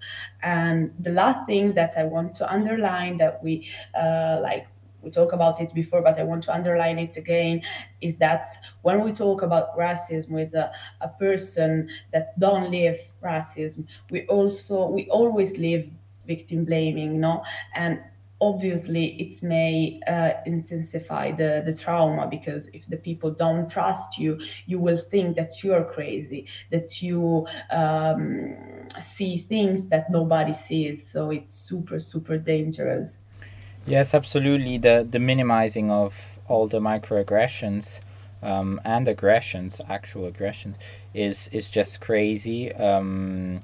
And 0.43 0.93
the 0.99 1.11
last 1.11 1.47
thing 1.47 1.75
that 1.75 1.93
i 1.97 2.05
want 2.05 2.33
to 2.35 2.51
underline 2.51 3.17
that 3.19 3.43
we 3.43 3.69
like 3.95 4.67
we 5.07 5.13
talked 5.13 5.33
about 5.33 5.61
it 5.61 5.73
before, 5.73 6.03
but 6.03 6.19
I 6.19 6.25
want 6.25 6.43
to 6.45 6.53
underline 6.53 6.99
it 6.99 7.17
again, 7.17 7.63
is 8.01 8.17
that 8.17 8.45
when 8.83 9.03
we 9.05 9.13
talk 9.13 9.43
about 9.43 9.79
racism 9.79 10.31
with 10.31 10.53
a, 10.55 10.73
a 11.01 11.09
person 11.09 11.89
that 12.13 12.39
don't 12.39 12.71
live 12.73 12.99
racism, 13.23 13.87
we 14.11 14.27
also 14.27 14.89
we 14.89 15.09
always 15.09 15.57
live 15.59 15.89
victim 16.27 16.65
blaming, 16.65 17.21
no? 17.21 17.45
And 17.77 18.01
obviously 18.41 19.19
it 19.21 19.43
may 19.43 20.01
uh, 20.07 20.33
intensify 20.45 21.31
the, 21.33 21.63
the 21.65 21.73
trauma 21.73 22.27
because 22.29 22.69
if 22.75 22.87
the 22.87 22.97
people 22.97 23.31
don't 23.31 23.67
trust 23.67 24.19
you 24.19 24.39
you 24.67 24.79
will 24.79 24.99
think 24.99 25.37
that 25.37 25.65
you 25.65 25.73
are 25.73 25.85
crazy 25.85 26.47
that 26.71 27.01
you 27.01 27.47
um, 27.71 28.55
see 29.01 29.39
things 29.39 29.87
that 29.89 30.11
nobody 30.11 30.53
sees 30.53 31.11
so 31.11 31.31
it's 31.31 31.55
super 31.55 31.99
super 31.99 32.37
dangerous 32.37 33.21
Yes, 33.87 34.15
absolutely. 34.15 34.79
The 34.79 35.07
the 35.09 35.21
minimizing 35.21 35.91
of 35.91 36.41
all 36.49 36.67
the 36.67 36.81
microaggressions 36.81 38.01
um, 38.43 38.81
and 38.85 39.07
aggressions, 39.07 39.81
actual 39.89 40.27
aggressions, 40.27 40.77
is 41.15 41.49
is 41.53 41.71
just 41.71 42.01
crazy. 42.01 42.73
Um, 42.75 43.63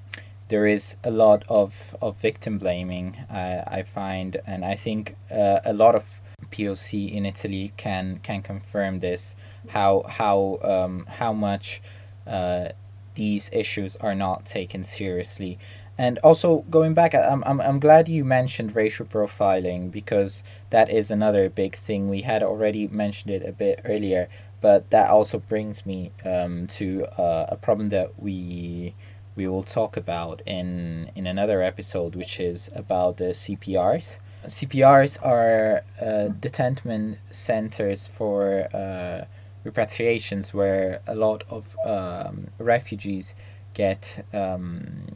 there 0.49 0.67
is 0.67 0.97
a 1.02 1.11
lot 1.11 1.45
of, 1.49 1.97
of 2.02 2.19
victim 2.19 2.59
blaming. 2.59 3.17
Uh, 3.31 3.64
I 3.67 3.83
find, 3.83 4.37
and 4.47 4.64
I 4.67 4.76
think 4.76 5.17
uh, 5.31 5.61
a 5.64 5.73
lot 5.73 5.95
of 5.95 6.05
POC 6.50 7.11
in 7.11 7.26
Italy 7.26 7.73
can 7.76 8.21
can 8.23 8.43
confirm 8.43 9.00
this. 9.00 9.35
How 9.71 10.05
how 10.09 10.59
um, 10.62 11.07
how 11.07 11.33
much 11.33 11.83
uh, 12.26 12.69
these 13.14 13.50
issues 13.52 13.97
are 13.97 14.14
not 14.14 14.47
taken 14.47 14.85
seriously, 14.85 15.59
and 15.99 16.18
also 16.18 16.64
going 16.70 16.94
back, 16.94 17.14
I'm, 17.14 17.44
I'm, 17.44 17.61
I'm 17.61 17.78
glad 17.78 18.08
you 18.08 18.25
mentioned 18.25 18.75
racial 18.75 19.04
profiling 19.06 19.90
because 19.90 20.42
that 20.70 20.90
is 20.90 21.11
another 21.11 21.50
big 21.50 21.76
thing. 21.76 22.08
We 22.08 22.22
had 22.22 22.42
already 22.42 22.87
mentioned 22.88 23.32
it 23.32 23.46
a 23.46 23.52
bit 23.52 23.80
earlier, 23.84 24.28
but 24.61 24.90
that 24.90 25.11
also 25.11 25.38
brings 25.38 25.84
me 25.84 26.12
um, 26.25 26.66
to 26.68 27.06
uh, 27.20 27.46
a 27.49 27.56
problem 27.56 27.90
that 27.90 28.20
we 28.20 28.94
we 29.34 29.49
will 29.49 29.62
talk 29.62 29.96
about 29.96 30.42
in 30.46 31.11
in 31.14 31.26
another 31.26 31.62
episode, 31.62 32.14
which 32.14 32.38
is 32.40 32.70
about 32.75 33.18
the 33.18 33.32
CPRs. 33.32 34.18
CPRs 34.46 35.25
are 35.25 35.84
uh, 36.00 36.28
detention 36.28 37.18
centers 37.30 38.08
for 38.08 38.68
uh, 38.75 39.25
repatriations, 39.64 40.52
where 40.52 41.00
a 41.06 41.14
lot 41.14 41.44
of 41.49 41.76
um, 41.87 42.49
refugees 42.58 43.34
get 43.75 44.26
um, 44.32 45.06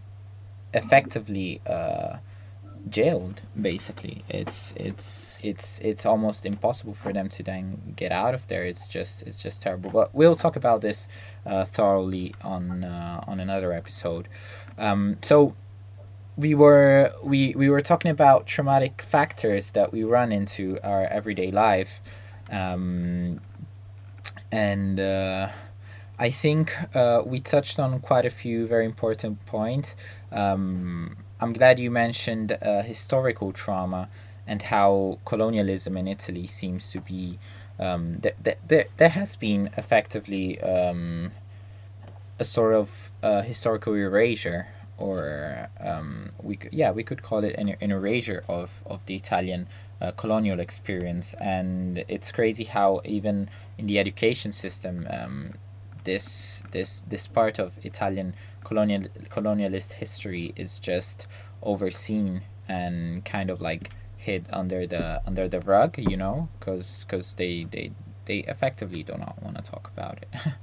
effectively 0.77 1.61
uh, 1.67 2.19
jailed. 2.89 3.43
Basically, 3.61 4.23
it's 4.29 4.73
it's 4.77 5.39
it's 5.43 5.81
it's 5.81 6.07
almost 6.07 6.47
impossible 6.47 6.95
for 6.95 7.13
them 7.13 7.29
to 7.31 7.43
then 7.43 7.95
get 7.97 8.13
out 8.13 8.35
of 8.35 8.47
there. 8.49 8.65
It's 8.65 8.87
just 8.89 9.23
it's 9.23 9.43
just 9.43 9.63
terrible. 9.63 9.91
But 9.91 10.15
we'll 10.15 10.37
talk 10.37 10.55
about 10.57 10.83
this 10.83 11.09
uh, 11.45 11.65
thoroughly 11.65 12.35
on 12.43 12.85
uh, 12.85 13.25
on 13.27 13.41
another 13.41 13.73
episode. 13.73 14.29
Um, 14.79 15.17
so 15.23 15.55
we 16.37 16.55
were 16.55 17.13
we 17.23 17.55
we 17.57 17.69
were 17.69 17.81
talking 17.81 18.11
about 18.11 18.47
traumatic 18.47 19.03
factors 19.03 19.73
that 19.73 19.93
we 19.93 20.05
run 20.05 20.31
into 20.31 20.79
our 20.85 21.07
everyday 21.07 21.51
life, 21.51 22.01
um, 22.51 23.41
and. 24.53 25.01
I 26.19 26.31
think 26.31 26.75
uh, 26.95 27.23
we 27.27 27.41
touched 27.41 27.79
on 27.79 28.01
quite 28.01 28.25
a 28.25 28.31
few 28.31 28.67
very 28.67 28.87
important 28.87 29.45
points. 29.45 29.95
Um, 30.33 31.17
I'm 31.41 31.53
glad 31.53 31.79
you 31.79 31.91
mentioned 31.91 32.57
uh, 32.63 32.83
historical 32.83 33.53
trauma 33.53 34.09
and 34.47 34.63
how 34.63 35.19
colonialism 35.27 35.97
in 35.99 36.09
Italy 36.09 36.47
seems 36.47 36.91
to 36.93 37.01
be. 37.01 37.39
Um, 37.79 38.21
th- 38.23 38.37
th- 38.43 38.57
there, 38.67 38.87
there 38.97 39.11
has 39.11 39.37
been 39.37 39.69
effectively 39.77 40.59
um, 40.63 41.33
a 42.39 42.45
sort 42.45 42.75
of 42.75 43.13
uh, 43.23 43.43
historical 43.43 43.93
erasure, 43.93 44.69
or 44.97 45.69
um, 45.79 46.31
we 46.43 46.57
could, 46.57 46.73
yeah, 46.73 46.93
we 46.93 47.03
could 47.03 47.23
call 47.23 47.45
it 47.45 47.55
an, 47.59 47.77
an 47.79 47.91
erasure 47.91 48.43
of, 48.49 48.83
of 48.87 49.05
the 49.05 49.17
Italian 49.17 49.69
uh, 50.01 50.13
colonial 50.13 50.61
experience. 50.61 51.35
And 51.35 52.03
it's 52.09 52.33
crazy 52.33 52.65
how 52.65 53.03
even 53.05 53.51
in 53.77 53.87
the 53.87 53.99
education 53.99 54.53
system, 54.53 55.07
um, 55.11 55.55
this 56.07 56.63
this 56.71 57.03
this 57.03 57.27
part 57.27 57.59
of 57.59 57.79
Italian 57.85 58.35
colonial 58.65 59.03
colonialist 59.29 59.93
history 60.05 60.53
is 60.57 60.81
just 60.81 61.27
overseen 61.63 62.43
and 62.69 63.25
kind 63.25 63.51
of 63.51 63.61
like 63.61 63.91
hid 64.17 64.47
under 64.53 64.87
the 64.87 65.21
under 65.27 65.47
the 65.49 65.61
rug, 65.61 65.99
you 65.99 66.17
know, 66.17 66.49
because 66.59 67.05
because 67.05 67.35
they 67.35 67.65
they 67.65 67.93
they 68.25 68.39
effectively 68.55 69.03
do 69.03 69.15
not 69.19 69.43
want 69.43 69.57
to 69.57 69.63
talk 69.63 69.91
about 69.95 70.19
it. 70.23 70.29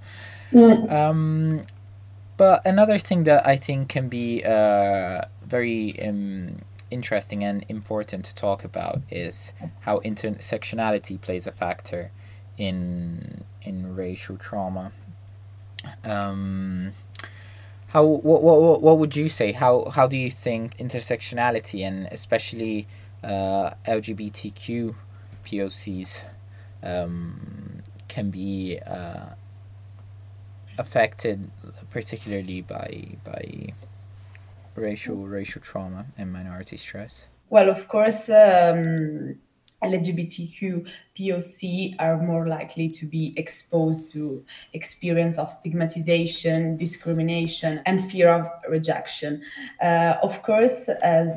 Mm. 0.54 0.92
um, 0.92 1.66
but 2.38 2.62
another 2.64 3.00
thing 3.00 3.24
that 3.24 3.48
I 3.48 3.56
think 3.56 3.90
can 3.90 4.08
be 4.08 4.44
uh, 4.46 5.22
very 5.44 6.00
um, 6.08 6.58
interesting 6.92 7.44
and 7.44 7.66
important 7.68 8.24
to 8.26 8.36
talk 8.36 8.64
about 8.64 9.02
is 9.10 9.52
how 9.80 9.98
intersectionality 10.02 11.20
plays 11.20 11.48
a 11.48 11.52
factor 11.52 12.12
in 12.56 13.46
in 13.64 13.96
racial 13.96 14.38
trauma 14.38 14.92
um, 16.04 16.92
how 17.88 18.04
what, 18.04 18.42
what 18.42 18.82
what 18.82 18.98
would 18.98 19.16
you 19.16 19.30
say? 19.30 19.52
How 19.52 19.90
how 19.90 20.08
do 20.08 20.18
you 20.18 20.32
think 20.32 20.78
intersectionality 20.78 21.86
and 21.86 22.08
especially 22.12 22.88
uh, 23.24 23.72
LGBTQ 23.86 24.96
POCs 25.46 26.22
um, 26.82 27.82
can 28.08 28.30
be 28.30 28.80
uh, 28.86 29.30
affected 30.78 31.52
particularly 31.92 32.62
by 32.62 33.18
by 33.24 33.74
racial 34.76 35.28
racial 35.28 35.62
trauma 35.62 36.08
and 36.18 36.34
minority 36.34 36.78
stress? 36.78 37.28
Well, 37.50 37.70
of 37.70 37.88
course, 37.88 38.30
um, 38.30 39.40
LGBTQ 39.84 40.88
POC 41.18 41.96
are 42.00 42.18
more 42.18 42.48
likely 42.48 42.90
to 42.90 43.06
be 43.06 43.34
exposed 43.38 44.10
to 44.12 44.44
experience 44.74 45.38
of 45.38 45.52
stigmatization, 45.52 46.78
discrimination, 46.78 47.82
and 47.86 48.02
fear 48.02 48.30
of 48.30 48.48
rejection. 48.70 49.42
Uh, 49.82 50.16
of 50.24 50.42
course, 50.42 50.90
as 51.04 51.30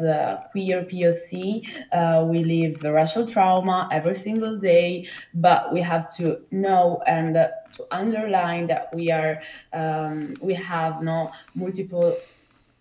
queer 0.52 0.82
POC, 0.84 1.68
uh, 1.92 2.24
we 2.24 2.44
live 2.44 2.82
racial 2.82 3.26
trauma 3.26 3.88
every 3.92 4.14
single 4.14 4.56
day, 4.58 5.08
but 5.34 5.72
we 5.72 5.80
have 5.80 6.14
to 6.16 6.40
know 6.50 7.02
and 7.06 7.36
uh, 7.36 7.48
to 7.76 7.86
underline 7.90 8.66
that 8.66 8.94
we 8.94 9.10
are 9.10 9.42
um, 9.72 10.34
we 10.40 10.54
have 10.54 11.02
no 11.02 11.30
multiple 11.54 12.16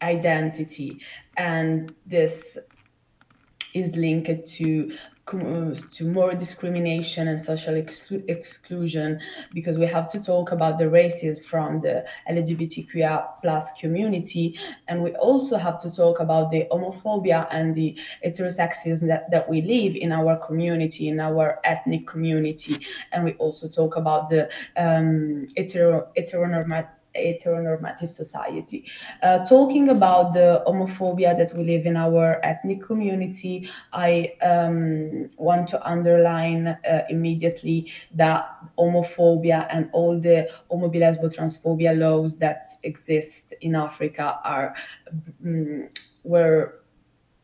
identity, 0.01 1.01
and 1.37 1.93
this 2.05 2.57
is 3.73 3.95
linked 3.95 4.47
to 4.47 4.95
to 5.27 6.05
more 6.05 6.35
discrimination 6.35 7.27
and 7.27 7.41
social 7.41 7.73
exclu- 7.73 8.23
exclusion 8.29 9.19
because 9.53 9.77
we 9.77 9.85
have 9.87 10.07
to 10.11 10.21
talk 10.21 10.51
about 10.51 10.77
the 10.77 10.85
racism 10.85 11.43
from 11.45 11.81
the 11.81 12.05
LGBTQIA 12.29 13.27
plus 13.41 13.71
community. 13.79 14.57
And 14.87 15.01
we 15.01 15.15
also 15.15 15.57
have 15.57 15.81
to 15.81 15.93
talk 15.93 16.19
about 16.19 16.51
the 16.51 16.67
homophobia 16.71 17.47
and 17.49 17.73
the 17.73 17.97
heterosexism 18.23 19.07
that, 19.07 19.31
that 19.31 19.49
we 19.49 19.61
live 19.61 19.95
in 19.95 20.11
our 20.11 20.37
community 20.45 21.07
in 21.07 21.19
our 21.19 21.59
ethnic 21.63 22.05
community. 22.05 22.85
And 23.11 23.23
we 23.23 23.33
also 23.33 23.67
talk 23.67 23.95
about 23.95 24.29
the 24.29 24.49
um, 24.77 25.47
hetero 25.55 26.07
heteronormative 26.17 26.89
heteronormative 27.17 28.09
society. 28.09 28.85
Uh, 29.23 29.43
talking 29.45 29.89
about 29.89 30.33
the 30.33 30.63
homophobia 30.67 31.37
that 31.37 31.55
we 31.55 31.63
live 31.63 31.85
in 31.85 31.97
our 31.97 32.39
ethnic 32.43 32.83
community, 32.83 33.69
I 33.93 34.33
um, 34.41 35.29
want 35.37 35.67
to 35.69 35.87
underline 35.87 36.67
uh, 36.67 37.03
immediately 37.09 37.91
that 38.13 38.49
homophobia 38.77 39.67
and 39.69 39.89
all 39.93 40.19
the 40.19 40.49
homo 40.69 40.89
lesbo 40.89 41.33
transphobia 41.33 41.97
laws 41.97 42.37
that 42.37 42.63
exist 42.83 43.53
in 43.61 43.75
Africa 43.75 44.39
are 44.43 44.75
um, 45.43 45.89
were 46.23 46.84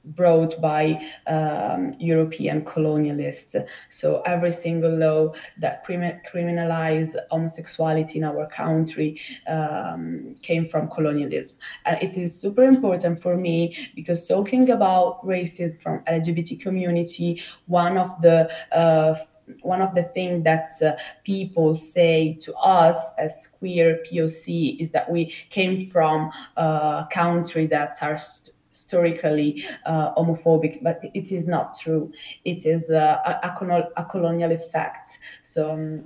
brought 0.03 0.59
by 0.61 1.01
um, 1.27 1.93
European 1.99 2.63
colonialists. 2.63 3.55
So 3.89 4.21
every 4.21 4.51
single 4.51 4.95
law 4.95 5.33
that 5.59 5.83
crim- 5.83 6.19
criminalize 6.31 7.15
homosexuality 7.29 8.15
in 8.17 8.23
our 8.23 8.47
country 8.47 9.19
um, 9.47 10.35
came 10.41 10.67
from 10.67 10.89
colonialism. 10.89 11.57
And 11.85 12.01
it 12.01 12.17
is 12.17 12.39
super 12.39 12.63
important 12.63 13.21
for 13.21 13.37
me 13.37 13.75
because 13.95 14.27
talking 14.27 14.69
about 14.69 15.23
racism 15.25 15.79
from 15.79 15.99
LGBT 16.07 16.59
community, 16.59 17.41
one 17.67 17.97
of 17.97 18.21
the 18.21 18.51
uh, 18.71 19.15
one 19.61 19.81
of 19.81 19.93
the 19.95 20.03
things 20.03 20.43
that 20.43 20.67
uh, 20.81 20.93
people 21.23 21.75
say 21.75 22.37
to 22.41 22.53
us 22.55 22.97
as 23.17 23.49
queer 23.59 24.01
POC 24.05 24.79
is 24.79 24.91
that 24.91 25.09
we 25.11 25.33
came 25.49 25.87
from 25.87 26.31
a 26.55 27.05
country 27.11 27.67
that 27.67 27.95
are 28.01 28.17
st- 28.17 28.55
historically 28.91 29.65
uh, 29.85 30.13
homophobic, 30.15 30.83
but 30.83 31.01
it 31.13 31.31
is 31.31 31.47
not 31.47 31.77
true. 31.79 32.11
It 32.43 32.65
is 32.65 32.89
uh, 32.89 33.19
a, 33.25 33.49
a, 33.95 34.05
colonial 34.05 34.51
effect. 34.51 35.07
So 35.41 35.71
um, 35.71 36.03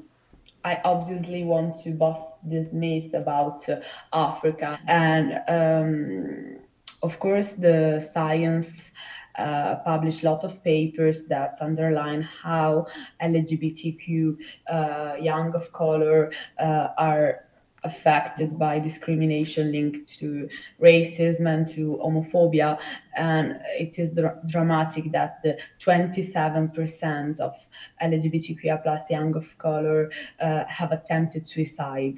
I 0.64 0.80
obviously 0.84 1.44
want 1.44 1.76
to 1.84 1.92
bust 1.92 2.38
this 2.44 2.74
myth 2.74 3.14
about 3.14 3.68
uh, 3.70 3.82
Africa. 4.14 4.80
And 4.88 5.28
um, 5.48 6.58
of 7.02 7.20
course, 7.20 7.54
the 7.54 8.00
science. 8.00 8.92
Uh, 9.38 9.76
published 9.84 10.24
lots 10.24 10.46
of 10.46 10.64
papers 10.64 11.26
that 11.26 11.58
underline 11.60 12.22
how 12.22 12.88
LGBTQ 13.22 14.38
uh, 14.72 15.16
young 15.20 15.54
of 15.54 15.74
color 15.74 16.32
uh, 16.58 16.88
are 16.98 17.45
affected 17.86 18.58
by 18.58 18.80
discrimination 18.80 19.72
linked 19.72 20.08
to 20.20 20.50
racism 20.82 21.48
and 21.48 21.68
to 21.68 22.00
homophobia. 22.04 22.80
And 23.16 23.60
it 23.80 23.98
is 24.00 24.14
dr- 24.14 24.40
dramatic 24.50 25.12
that 25.12 25.42
the 25.44 25.58
27% 25.80 27.40
of 27.40 27.56
LGBTQIA 28.02 28.84
plus 28.84 29.10
young 29.10 29.36
of 29.36 29.58
color 29.58 30.12
uh, 30.42 30.66
have 30.68 30.92
attempted 30.92 31.46
suicide. 31.46 32.18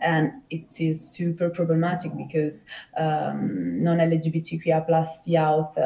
And 0.00 0.42
it 0.50 0.80
is 0.80 1.08
super 1.08 1.48
problematic 1.48 2.16
because 2.16 2.66
um, 2.96 3.82
non-LGBTQIA 3.82 4.86
plus 4.86 5.26
youth 5.26 5.78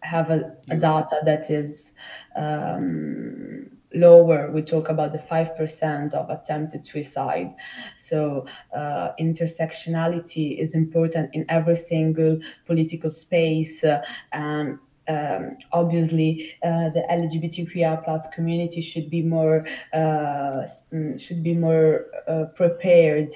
have 0.00 0.30
a, 0.30 0.56
a 0.70 0.76
data 0.76 1.20
that 1.24 1.50
is 1.50 1.90
um, 2.36 3.75
lower 3.94 4.50
we 4.50 4.62
talk 4.62 4.88
about 4.88 5.12
the 5.12 5.18
5% 5.18 6.14
of 6.14 6.30
attempted 6.30 6.84
suicide. 6.84 7.54
So 7.96 8.46
uh, 8.74 9.10
intersectionality 9.20 10.58
is 10.58 10.74
important 10.74 11.34
in 11.34 11.44
every 11.48 11.76
single 11.76 12.40
political 12.66 13.10
space 13.10 13.84
uh, 13.84 14.04
and 14.32 14.78
um, 15.08 15.56
obviously 15.72 16.56
uh, 16.62 16.90
the 16.90 17.04
LGBTQIA 17.10 18.04
plus 18.04 18.28
community 18.28 18.80
should 18.80 19.08
be 19.10 19.22
more 19.22 19.66
uh, 19.92 20.66
mm, 20.92 21.20
should 21.20 21.42
be 21.42 21.54
more 21.54 22.06
uh, 22.28 22.46
prepared 22.54 23.30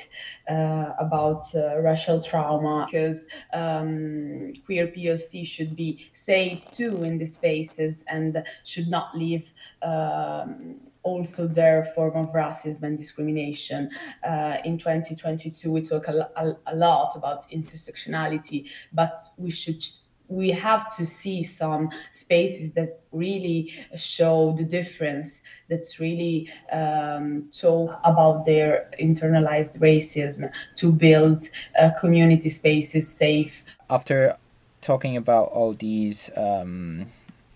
uh, 0.49 0.93
about 0.99 1.45
uh, 1.55 1.79
racial 1.79 2.21
trauma 2.21 2.87
because 2.87 3.27
um, 3.53 4.53
queer 4.67 4.89
POC 4.89 5.47
should 5.47 5.77
be 5.77 6.09
safe 6.13 6.71
too 6.71 7.05
in 7.05 7.19
the 7.19 7.27
spaces 7.27 8.03
and 8.09 8.43
should 8.65 8.89
not 8.89 9.17
leave. 9.17 9.53
Um, 9.83 10.81
also 11.03 11.47
their 11.47 11.83
form 11.95 12.15
of 12.15 12.33
racism 12.35 12.83
and 12.83 12.99
discrimination. 12.99 13.91
Uh, 14.23 14.59
in 14.67 14.77
2022, 14.77 15.73
we 15.73 15.81
talk 15.81 16.09
a, 16.09 16.31
a, 16.37 16.57
a, 16.67 16.77
lot 16.77 17.17
about 17.17 17.49
intersectionality, 17.51 18.69
but 18.93 19.17
we 19.39 19.51
should 19.51 19.83
we 20.31 20.51
have 20.51 20.97
to 20.97 21.05
see 21.05 21.43
some 21.43 21.91
spaces 22.13 22.73
that 22.73 23.01
really 23.13 23.75
show 23.97 24.55
the 24.57 24.65
difference 24.65 25.43
that's 25.69 25.99
really 25.99 26.49
um, 26.73 27.49
talk 27.53 28.01
about 28.05 28.47
their 28.47 28.89
internalized 29.01 29.81
racism 29.81 30.51
to 30.77 30.93
build 30.93 31.49
uh, 31.79 31.91
community 32.01 32.49
spaces 32.49 33.09
safe. 33.09 33.65
After 33.91 34.37
talking 34.81 35.17
about 35.17 35.51
all 35.51 35.75
these 35.75 36.31
um, 36.37 37.07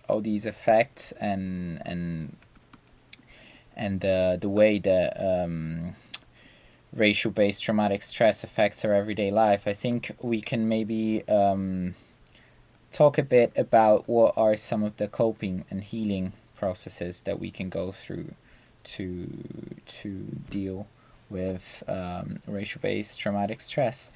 all 0.09 0.21
these 0.21 0.45
effects 0.45 1.13
and 1.13 1.81
and 1.85 2.35
and 3.75 4.01
the 4.01 4.37
the 4.39 4.49
way 4.49 4.79
that 4.79 5.15
um, 5.17 5.95
racial 6.93 7.31
based 7.31 7.63
traumatic 7.63 8.01
stress 8.01 8.43
affects 8.43 8.85
our 8.85 8.93
everyday 8.93 9.29
life 9.29 9.63
i 9.67 9.73
think 9.73 10.15
we 10.21 10.39
can 10.39 10.69
maybe 10.69 11.27
um, 11.27 11.93
talk 12.95 13.17
a 13.17 13.23
bit 13.23 13.51
about 13.57 14.07
what 14.07 14.33
are 14.37 14.55
some 14.55 14.81
of 14.81 14.95
the 14.95 15.07
coping 15.09 15.65
and 15.69 15.83
healing 15.83 16.31
processes 16.55 17.21
that 17.21 17.37
we 17.37 17.51
can 17.51 17.67
go 17.67 17.91
through 17.91 18.33
to 18.83 19.29
to 19.85 20.09
deal 20.49 20.87
with 21.29 21.83
um, 21.87 22.39
racial-based 22.47 23.19
traumatic 23.19 23.59
stress. 23.59 24.11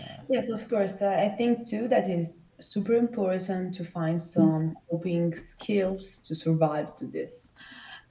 Uh, 0.00 0.20
yes, 0.28 0.48
of 0.48 0.68
course. 0.68 1.00
Uh, 1.00 1.10
I 1.26 1.28
think 1.28 1.66
too 1.68 1.86
that 1.88 2.10
is 2.10 2.46
super 2.58 2.94
important 2.94 3.74
to 3.76 3.84
find 3.84 4.20
some 4.20 4.76
coping 4.90 5.34
skills 5.34 6.18
to 6.26 6.34
survive 6.34 6.96
to 6.96 7.06
this 7.06 7.50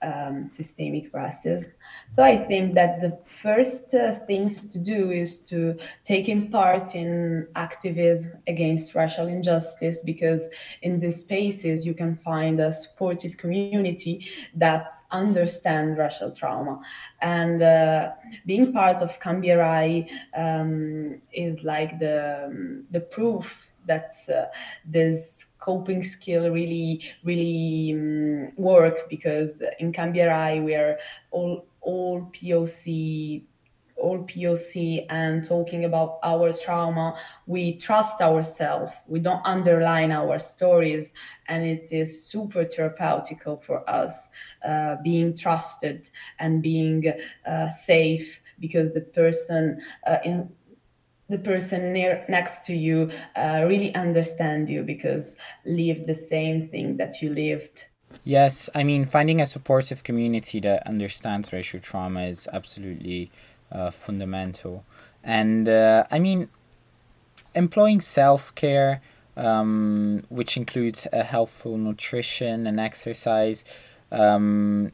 um, 0.02 0.50
systemic 0.50 1.12
racism. 1.12 1.72
So 2.16 2.24
I 2.24 2.38
think 2.46 2.76
that 2.76 3.02
the 3.02 3.18
first 3.26 3.94
uh, 3.94 4.14
things 4.14 4.68
to 4.70 4.80
do 4.80 5.12
is 5.12 5.38
to 5.50 5.78
taking 6.04 6.52
part 6.52 6.96
in 6.96 7.48
activism 7.56 8.34
against 8.48 8.96
racial 8.96 9.28
injustice 9.28 10.02
because 10.04 10.48
in 10.82 11.00
these 11.00 11.22
spaces 11.22 11.86
you 11.86 11.94
can 11.94 12.16
find 12.16 12.60
a 12.60 12.72
supportive 12.72 13.38
community 13.38 14.28
that 14.56 14.90
understands 15.12 15.98
racial 15.98 16.32
trauma 16.32 16.80
and 17.22 17.62
uh, 17.62 18.12
being 18.46 18.72
part 18.72 19.02
of 19.02 19.20
Cambierai 19.20 20.10
um, 20.36 21.22
is 21.34 21.64
like 21.64 22.00
the 22.00 22.86
the 22.92 23.00
proof 23.00 23.66
that 23.88 24.14
uh, 24.34 24.46
this 24.86 25.46
coping 25.60 26.04
skill 26.04 26.52
really 26.52 27.02
really 27.24 27.94
um, 27.94 28.52
work 28.56 29.10
because 29.10 29.62
in 29.80 29.92
Cambierai 29.92 30.60
we 30.60 30.76
are 30.76 30.98
all 31.32 31.66
all 31.82 32.32
POC 32.34 33.44
all 33.98 34.20
POC 34.26 35.06
and 35.10 35.44
talking 35.44 35.86
about 35.86 36.20
our 36.24 36.52
trauma, 36.54 37.16
we 37.48 37.78
trust 37.78 38.22
ourselves. 38.22 38.92
We 39.08 39.20
don't 39.20 39.42
underline 39.46 40.12
our 40.12 40.38
stories, 40.38 41.14
and 41.48 41.64
it 41.64 41.92
is 41.92 42.26
super 42.26 42.66
therapeutical 42.66 43.62
for 43.62 43.90
us 43.90 44.28
uh, 44.68 44.98
being 45.04 45.36
trusted 45.36 46.10
and 46.40 46.62
being 46.62 47.14
uh, 47.48 47.70
safe 47.70 48.42
because 48.60 48.94
the 48.94 49.02
person 49.02 49.80
uh, 50.06 50.18
in 50.24 50.50
the 51.30 51.38
person 51.38 51.94
near 51.94 52.24
next 52.30 52.66
to 52.66 52.76
you 52.76 53.10
uh, 53.36 53.64
really 53.68 53.94
understand 53.96 54.70
you 54.70 54.84
because 54.84 55.36
live 55.66 56.06
the 56.06 56.16
same 56.16 56.68
thing 56.68 56.98
that 56.98 57.22
you 57.22 57.34
lived. 57.34 57.86
Yes 58.24 58.70
i 58.76 58.84
mean 58.84 59.06
finding 59.06 59.42
a 59.42 59.46
supportive 59.46 60.04
community 60.04 60.60
that 60.62 60.86
understands 60.88 61.52
racial 61.52 61.80
trauma 61.80 62.24
is 62.24 62.48
absolutely 62.54 63.32
uh, 63.72 63.92
fundamental. 63.92 64.86
And 65.24 65.68
uh, 65.68 66.06
i 66.12 66.20
mean 66.20 66.50
employing 67.54 68.02
self-care 68.02 69.02
um, 69.38 70.24
which 70.30 70.56
includes 70.56 71.08
a 71.12 71.24
healthful 71.24 71.78
nutrition 71.78 72.66
and 72.68 72.80
exercise 72.80 73.66
um, 74.12 74.92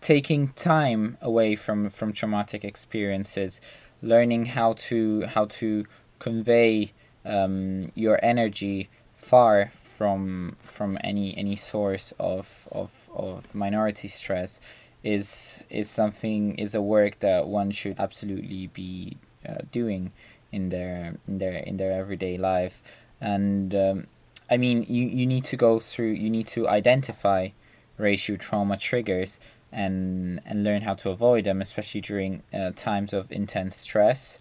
taking 0.00 0.48
time 0.48 1.18
away 1.20 1.56
from 1.56 1.90
from 1.90 2.12
traumatic 2.12 2.64
experiences 2.64 3.60
learning 4.04 4.46
how 4.46 4.74
to 4.74 5.22
how 5.34 5.46
to 5.46 5.86
convey 6.18 6.92
um, 7.24 7.90
your 7.94 8.20
energy 8.22 8.88
far 9.16 9.72
from 9.74 10.56
from 10.62 10.98
any 11.02 11.36
any 11.36 11.56
source 11.56 12.12
of 12.18 12.68
of, 12.70 12.90
of 13.14 13.54
minority 13.54 14.08
stress 14.08 14.60
is 15.02 15.64
is 15.70 15.88
something 15.88 16.54
is 16.58 16.74
a 16.74 16.82
work 16.82 17.18
that 17.20 17.46
one 17.46 17.70
should 17.70 17.98
absolutely 17.98 18.66
be 18.68 19.16
uh, 19.48 19.58
doing 19.72 20.12
in 20.52 20.68
their 20.68 21.16
in 21.26 21.38
their 21.38 21.56
in 21.56 21.76
their 21.76 21.92
everyday 21.92 22.36
life. 22.36 22.82
And 23.20 23.74
um, 23.74 24.06
I 24.50 24.56
mean 24.56 24.84
you, 24.88 25.06
you 25.06 25.26
need 25.26 25.44
to 25.44 25.56
go 25.56 25.78
through 25.78 26.12
you 26.12 26.30
need 26.30 26.46
to 26.48 26.68
identify 26.68 27.48
racial 27.96 28.36
trauma 28.36 28.76
triggers 28.76 29.38
and 29.74 30.40
and 30.46 30.64
learn 30.64 30.82
how 30.82 30.94
to 30.94 31.10
avoid 31.10 31.44
them, 31.44 31.60
especially 31.60 32.00
during 32.00 32.42
uh, 32.52 32.70
times 32.76 33.12
of 33.12 33.30
intense 33.30 33.76
stress. 33.76 34.38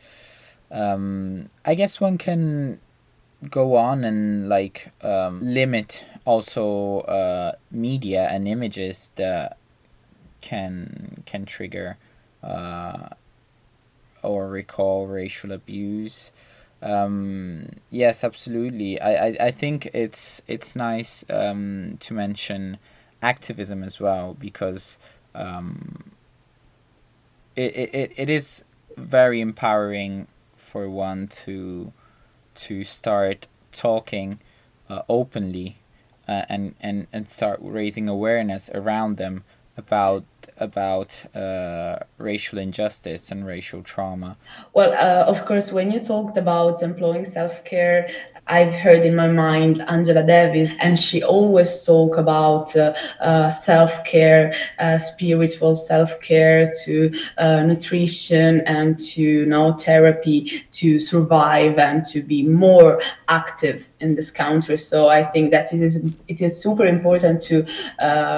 Um, 0.72 1.46
I 1.65 1.76
guess 1.76 2.00
one 2.00 2.17
can 2.17 2.80
go 3.50 3.76
on 3.76 4.04
and 4.04 4.48
like 4.48 4.91
um, 5.04 5.39
limit 5.43 6.06
also 6.26 7.00
uh, 7.02 7.54
media 7.72 8.28
and 8.30 8.48
images 8.48 9.10
that 9.15 9.58
can 10.41 11.24
can 11.26 11.46
trigger 11.46 11.98
uh, 12.43 13.10
or 14.22 14.50
recall 14.50 15.08
racial 15.08 15.52
abuse. 15.52 16.32
Um, 16.82 17.67
yes, 17.89 18.24
absolutely. 18.24 19.00
I, 19.00 19.28
I, 19.28 19.38
I 19.39 19.52
think 19.52 19.89
it's 19.93 20.41
it's 20.48 20.76
nice 20.76 21.24
um, 21.30 21.98
to 22.02 22.13
mention 22.13 22.78
activism 23.22 23.84
as 23.84 24.00
well 24.00 24.36
because 24.38 24.98
um, 25.36 26.12
it, 27.56 27.76
it, 27.76 28.12
it 28.15 28.30
is 28.30 28.63
very 28.98 29.41
empowering 29.41 30.28
for 30.56 30.89
one 30.89 31.28
to 31.28 31.91
to 32.56 32.84
start 32.84 33.48
talking 33.72 34.39
uh, 34.89 35.02
openly 35.10 35.78
uh, 36.28 36.43
and, 36.50 36.76
and, 36.80 37.08
and 37.12 37.30
start 37.32 37.60
raising 37.62 38.08
awareness 38.08 38.69
around 38.74 39.17
them 39.17 39.43
about 39.76 40.24
about 40.57 41.35
uh, 41.35 41.97
racial 42.17 42.59
injustice 42.59 43.31
and 43.31 43.45
racial 43.45 43.81
trauma? 43.81 44.37
Well, 44.73 44.93
uh, 44.93 45.25
of 45.29 45.45
course, 45.45 45.71
when 45.71 45.91
you 45.91 45.99
talked 45.99 46.37
about 46.37 46.81
employing 46.81 47.25
self 47.25 47.63
care, 47.65 48.09
I've 48.47 48.73
heard 48.73 49.05
in 49.05 49.15
my 49.15 49.29
mind 49.29 49.81
Angela 49.87 50.23
Davis, 50.23 50.71
and 50.79 50.99
she 50.99 51.23
always 51.23 51.85
talk 51.85 52.17
about 52.17 52.75
uh, 52.75 52.93
uh 53.21 53.51
self 53.51 54.03
care, 54.03 54.53
uh, 54.79 54.97
spiritual 54.97 55.75
self 55.75 56.19
care, 56.21 56.71
to 56.83 57.13
uh, 57.37 57.63
nutrition, 57.63 58.61
and 58.61 58.99
to 58.99 59.21
you 59.21 59.45
know 59.45 59.73
therapy 59.73 60.65
to 60.71 60.99
survive 60.99 61.77
and 61.79 62.03
to 62.05 62.21
be 62.21 62.43
more 62.43 63.01
active 63.29 63.87
in 64.01 64.15
this 64.15 64.29
country. 64.29 64.77
So 64.77 65.07
I 65.07 65.23
think 65.23 65.51
that 65.51 65.73
it 65.73 65.81
is 65.81 66.01
it 66.27 66.41
is 66.41 66.61
super 66.61 66.85
important 66.85 67.41
to 67.43 67.65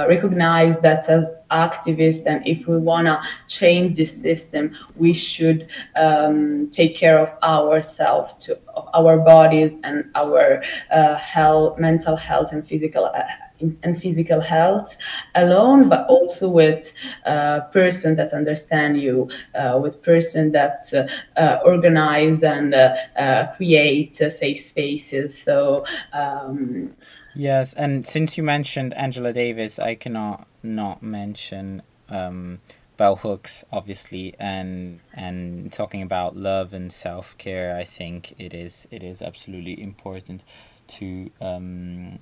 recognize 0.07 0.79
that 0.81 1.09
as 1.09 1.33
activists 1.65 2.25
and 2.25 2.45
if 2.45 2.67
we 2.67 2.77
want 2.77 3.05
to 3.07 3.17
change 3.47 3.95
this 3.97 4.13
system 4.27 4.63
we 4.95 5.11
should 5.13 5.67
um, 5.95 6.69
take 6.71 6.95
care 6.95 7.19
of 7.19 7.29
ourselves 7.43 8.33
to 8.33 8.57
of 8.75 8.85
our 8.93 9.17
bodies 9.17 9.77
and 9.83 9.97
our 10.15 10.63
uh, 10.91 11.15
health 11.15 11.79
mental 11.79 12.15
health 12.15 12.51
and 12.51 12.67
physical 12.67 13.05
uh, 13.05 13.23
and 13.59 14.01
physical 14.01 14.41
health 14.41 14.97
alone, 15.33 15.89
but 15.89 16.05
also 16.07 16.49
with 16.49 16.93
a 17.25 17.29
uh, 17.29 17.59
person 17.67 18.15
that 18.15 18.33
understand 18.33 19.01
you, 19.01 19.29
uh, 19.53 19.79
with 19.81 20.01
person 20.01 20.51
that 20.51 20.79
uh, 20.93 21.39
uh 21.39 21.59
organize 21.63 22.43
and 22.43 22.73
uh, 22.73 23.47
create 23.55 24.15
safe 24.15 24.59
spaces. 24.59 25.41
So. 25.41 25.85
Um, 26.13 26.95
yes, 27.33 27.73
and 27.73 28.05
since 28.05 28.37
you 28.37 28.43
mentioned 28.43 28.93
Angela 28.93 29.33
Davis, 29.33 29.79
I 29.79 29.95
cannot 29.95 30.47
not 30.65 31.01
mention 31.01 31.81
um, 32.09 32.59
bell 32.97 33.17
hooks, 33.17 33.63
obviously, 33.71 34.35
and 34.39 34.99
and 35.13 35.71
talking 35.71 36.01
about 36.01 36.35
love 36.35 36.73
and 36.73 36.91
self 36.91 37.37
care. 37.37 37.75
I 37.75 37.83
think 37.83 38.33
it 38.37 38.53
is 38.53 38.87
it 38.91 39.03
is 39.03 39.21
absolutely 39.21 39.81
important 39.81 40.41
to 40.87 41.31
um, 41.41 42.19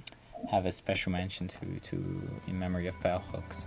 have 0.52 0.66
a 0.66 0.72
special 0.72 1.12
mention 1.12 1.48
to 1.48 1.80
to 1.90 2.30
in 2.48 2.60
memory 2.60 2.88
of 2.88 3.00
bell 3.02 3.24
hooks. 3.32 3.66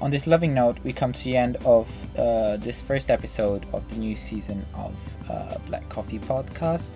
On 0.00 0.10
this 0.10 0.26
loving 0.26 0.54
note, 0.54 0.78
we 0.82 0.94
come 0.94 1.12
to 1.12 1.24
the 1.24 1.36
end 1.36 1.56
of 1.64 1.86
uh, 2.18 2.56
this 2.56 2.80
first 2.80 3.10
episode 3.10 3.66
of 3.74 3.86
the 3.90 3.96
new 3.96 4.16
season 4.16 4.64
of 4.74 4.94
uh, 5.28 5.58
Black 5.66 5.86
Coffee 5.90 6.18
Podcast. 6.18 6.90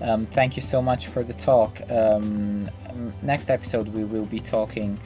Um, 0.00 0.26
thank 0.26 0.54
you 0.54 0.62
so 0.62 0.80
much 0.80 1.08
for 1.08 1.24
the 1.24 1.32
talk. 1.32 1.80
Um, 1.90 2.70
next 3.22 3.50
episode, 3.50 3.88
we 3.88 4.04
will 4.04 4.26
be 4.26 4.38
talking 4.38 5.00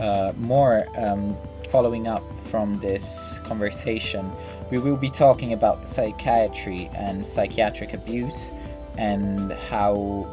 uh, 0.00 0.32
more, 0.38 0.86
um, 0.96 1.36
following 1.70 2.08
up 2.08 2.24
from 2.36 2.78
this 2.80 3.38
conversation. 3.44 4.30
We 4.70 4.78
will 4.78 4.96
be 4.96 5.10
talking 5.10 5.52
about 5.52 5.88
psychiatry 5.88 6.90
and 6.94 7.24
psychiatric 7.24 7.94
abuse 7.94 8.50
and 8.98 9.52
how 9.52 10.26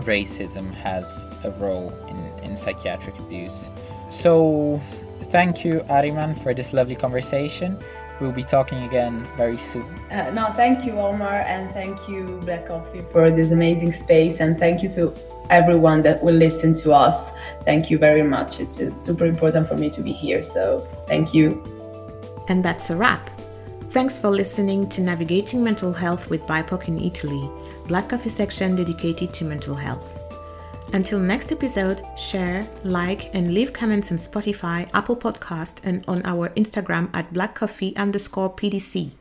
racism 0.00 0.72
has 0.74 1.24
a 1.44 1.50
role 1.52 1.92
in, 2.08 2.44
in 2.44 2.56
psychiatric 2.56 3.18
abuse. 3.18 3.68
So, 4.10 4.80
thank 5.24 5.64
you, 5.64 5.80
Ariman, 5.88 6.38
for 6.42 6.54
this 6.54 6.72
lovely 6.72 6.96
conversation. 6.96 7.78
We'll 8.22 8.30
be 8.30 8.44
talking 8.44 8.84
again 8.84 9.24
very 9.36 9.56
soon. 9.56 9.82
Uh, 10.12 10.30
no, 10.30 10.52
thank 10.52 10.84
you, 10.84 10.92
Omar, 10.92 11.40
and 11.40 11.68
thank 11.70 12.08
you, 12.08 12.38
Black 12.44 12.68
Coffee, 12.68 13.00
for 13.10 13.32
this 13.32 13.50
amazing 13.50 13.90
space, 13.90 14.38
and 14.38 14.56
thank 14.56 14.80
you 14.80 14.88
to 14.90 15.12
everyone 15.50 16.02
that 16.02 16.22
will 16.22 16.36
listen 16.36 16.72
to 16.82 16.92
us. 16.92 17.32
Thank 17.62 17.90
you 17.90 17.98
very 17.98 18.22
much. 18.22 18.60
It 18.60 18.78
is 18.78 18.94
super 18.94 19.26
important 19.26 19.66
for 19.66 19.76
me 19.76 19.90
to 19.90 20.02
be 20.02 20.12
here, 20.12 20.44
so 20.44 20.78
thank 20.78 21.34
you. 21.34 21.60
And 22.46 22.64
that's 22.64 22.90
a 22.90 22.96
wrap. 22.96 23.28
Thanks 23.90 24.16
for 24.16 24.30
listening 24.30 24.88
to 24.90 25.00
Navigating 25.00 25.64
Mental 25.64 25.92
Health 25.92 26.30
with 26.30 26.46
BIPOC 26.46 26.86
in 26.86 27.00
Italy, 27.00 27.50
Black 27.88 28.10
Coffee 28.10 28.30
section 28.30 28.76
dedicated 28.76 29.34
to 29.34 29.44
mental 29.44 29.74
health. 29.74 30.21
Until 30.92 31.18
next 31.18 31.50
episode, 31.50 32.02
share, 32.18 32.66
like, 32.84 33.34
and 33.34 33.54
leave 33.54 33.72
comments 33.72 34.12
on 34.12 34.18
Spotify, 34.18 34.90
Apple 34.92 35.16
Podcast, 35.16 35.78
and 35.84 36.04
on 36.06 36.20
our 36.26 36.50
Instagram 36.50 37.08
at 37.14 37.32
blackcoffee 37.32 37.96
underscore 37.96 38.50
PDC. 38.54 39.12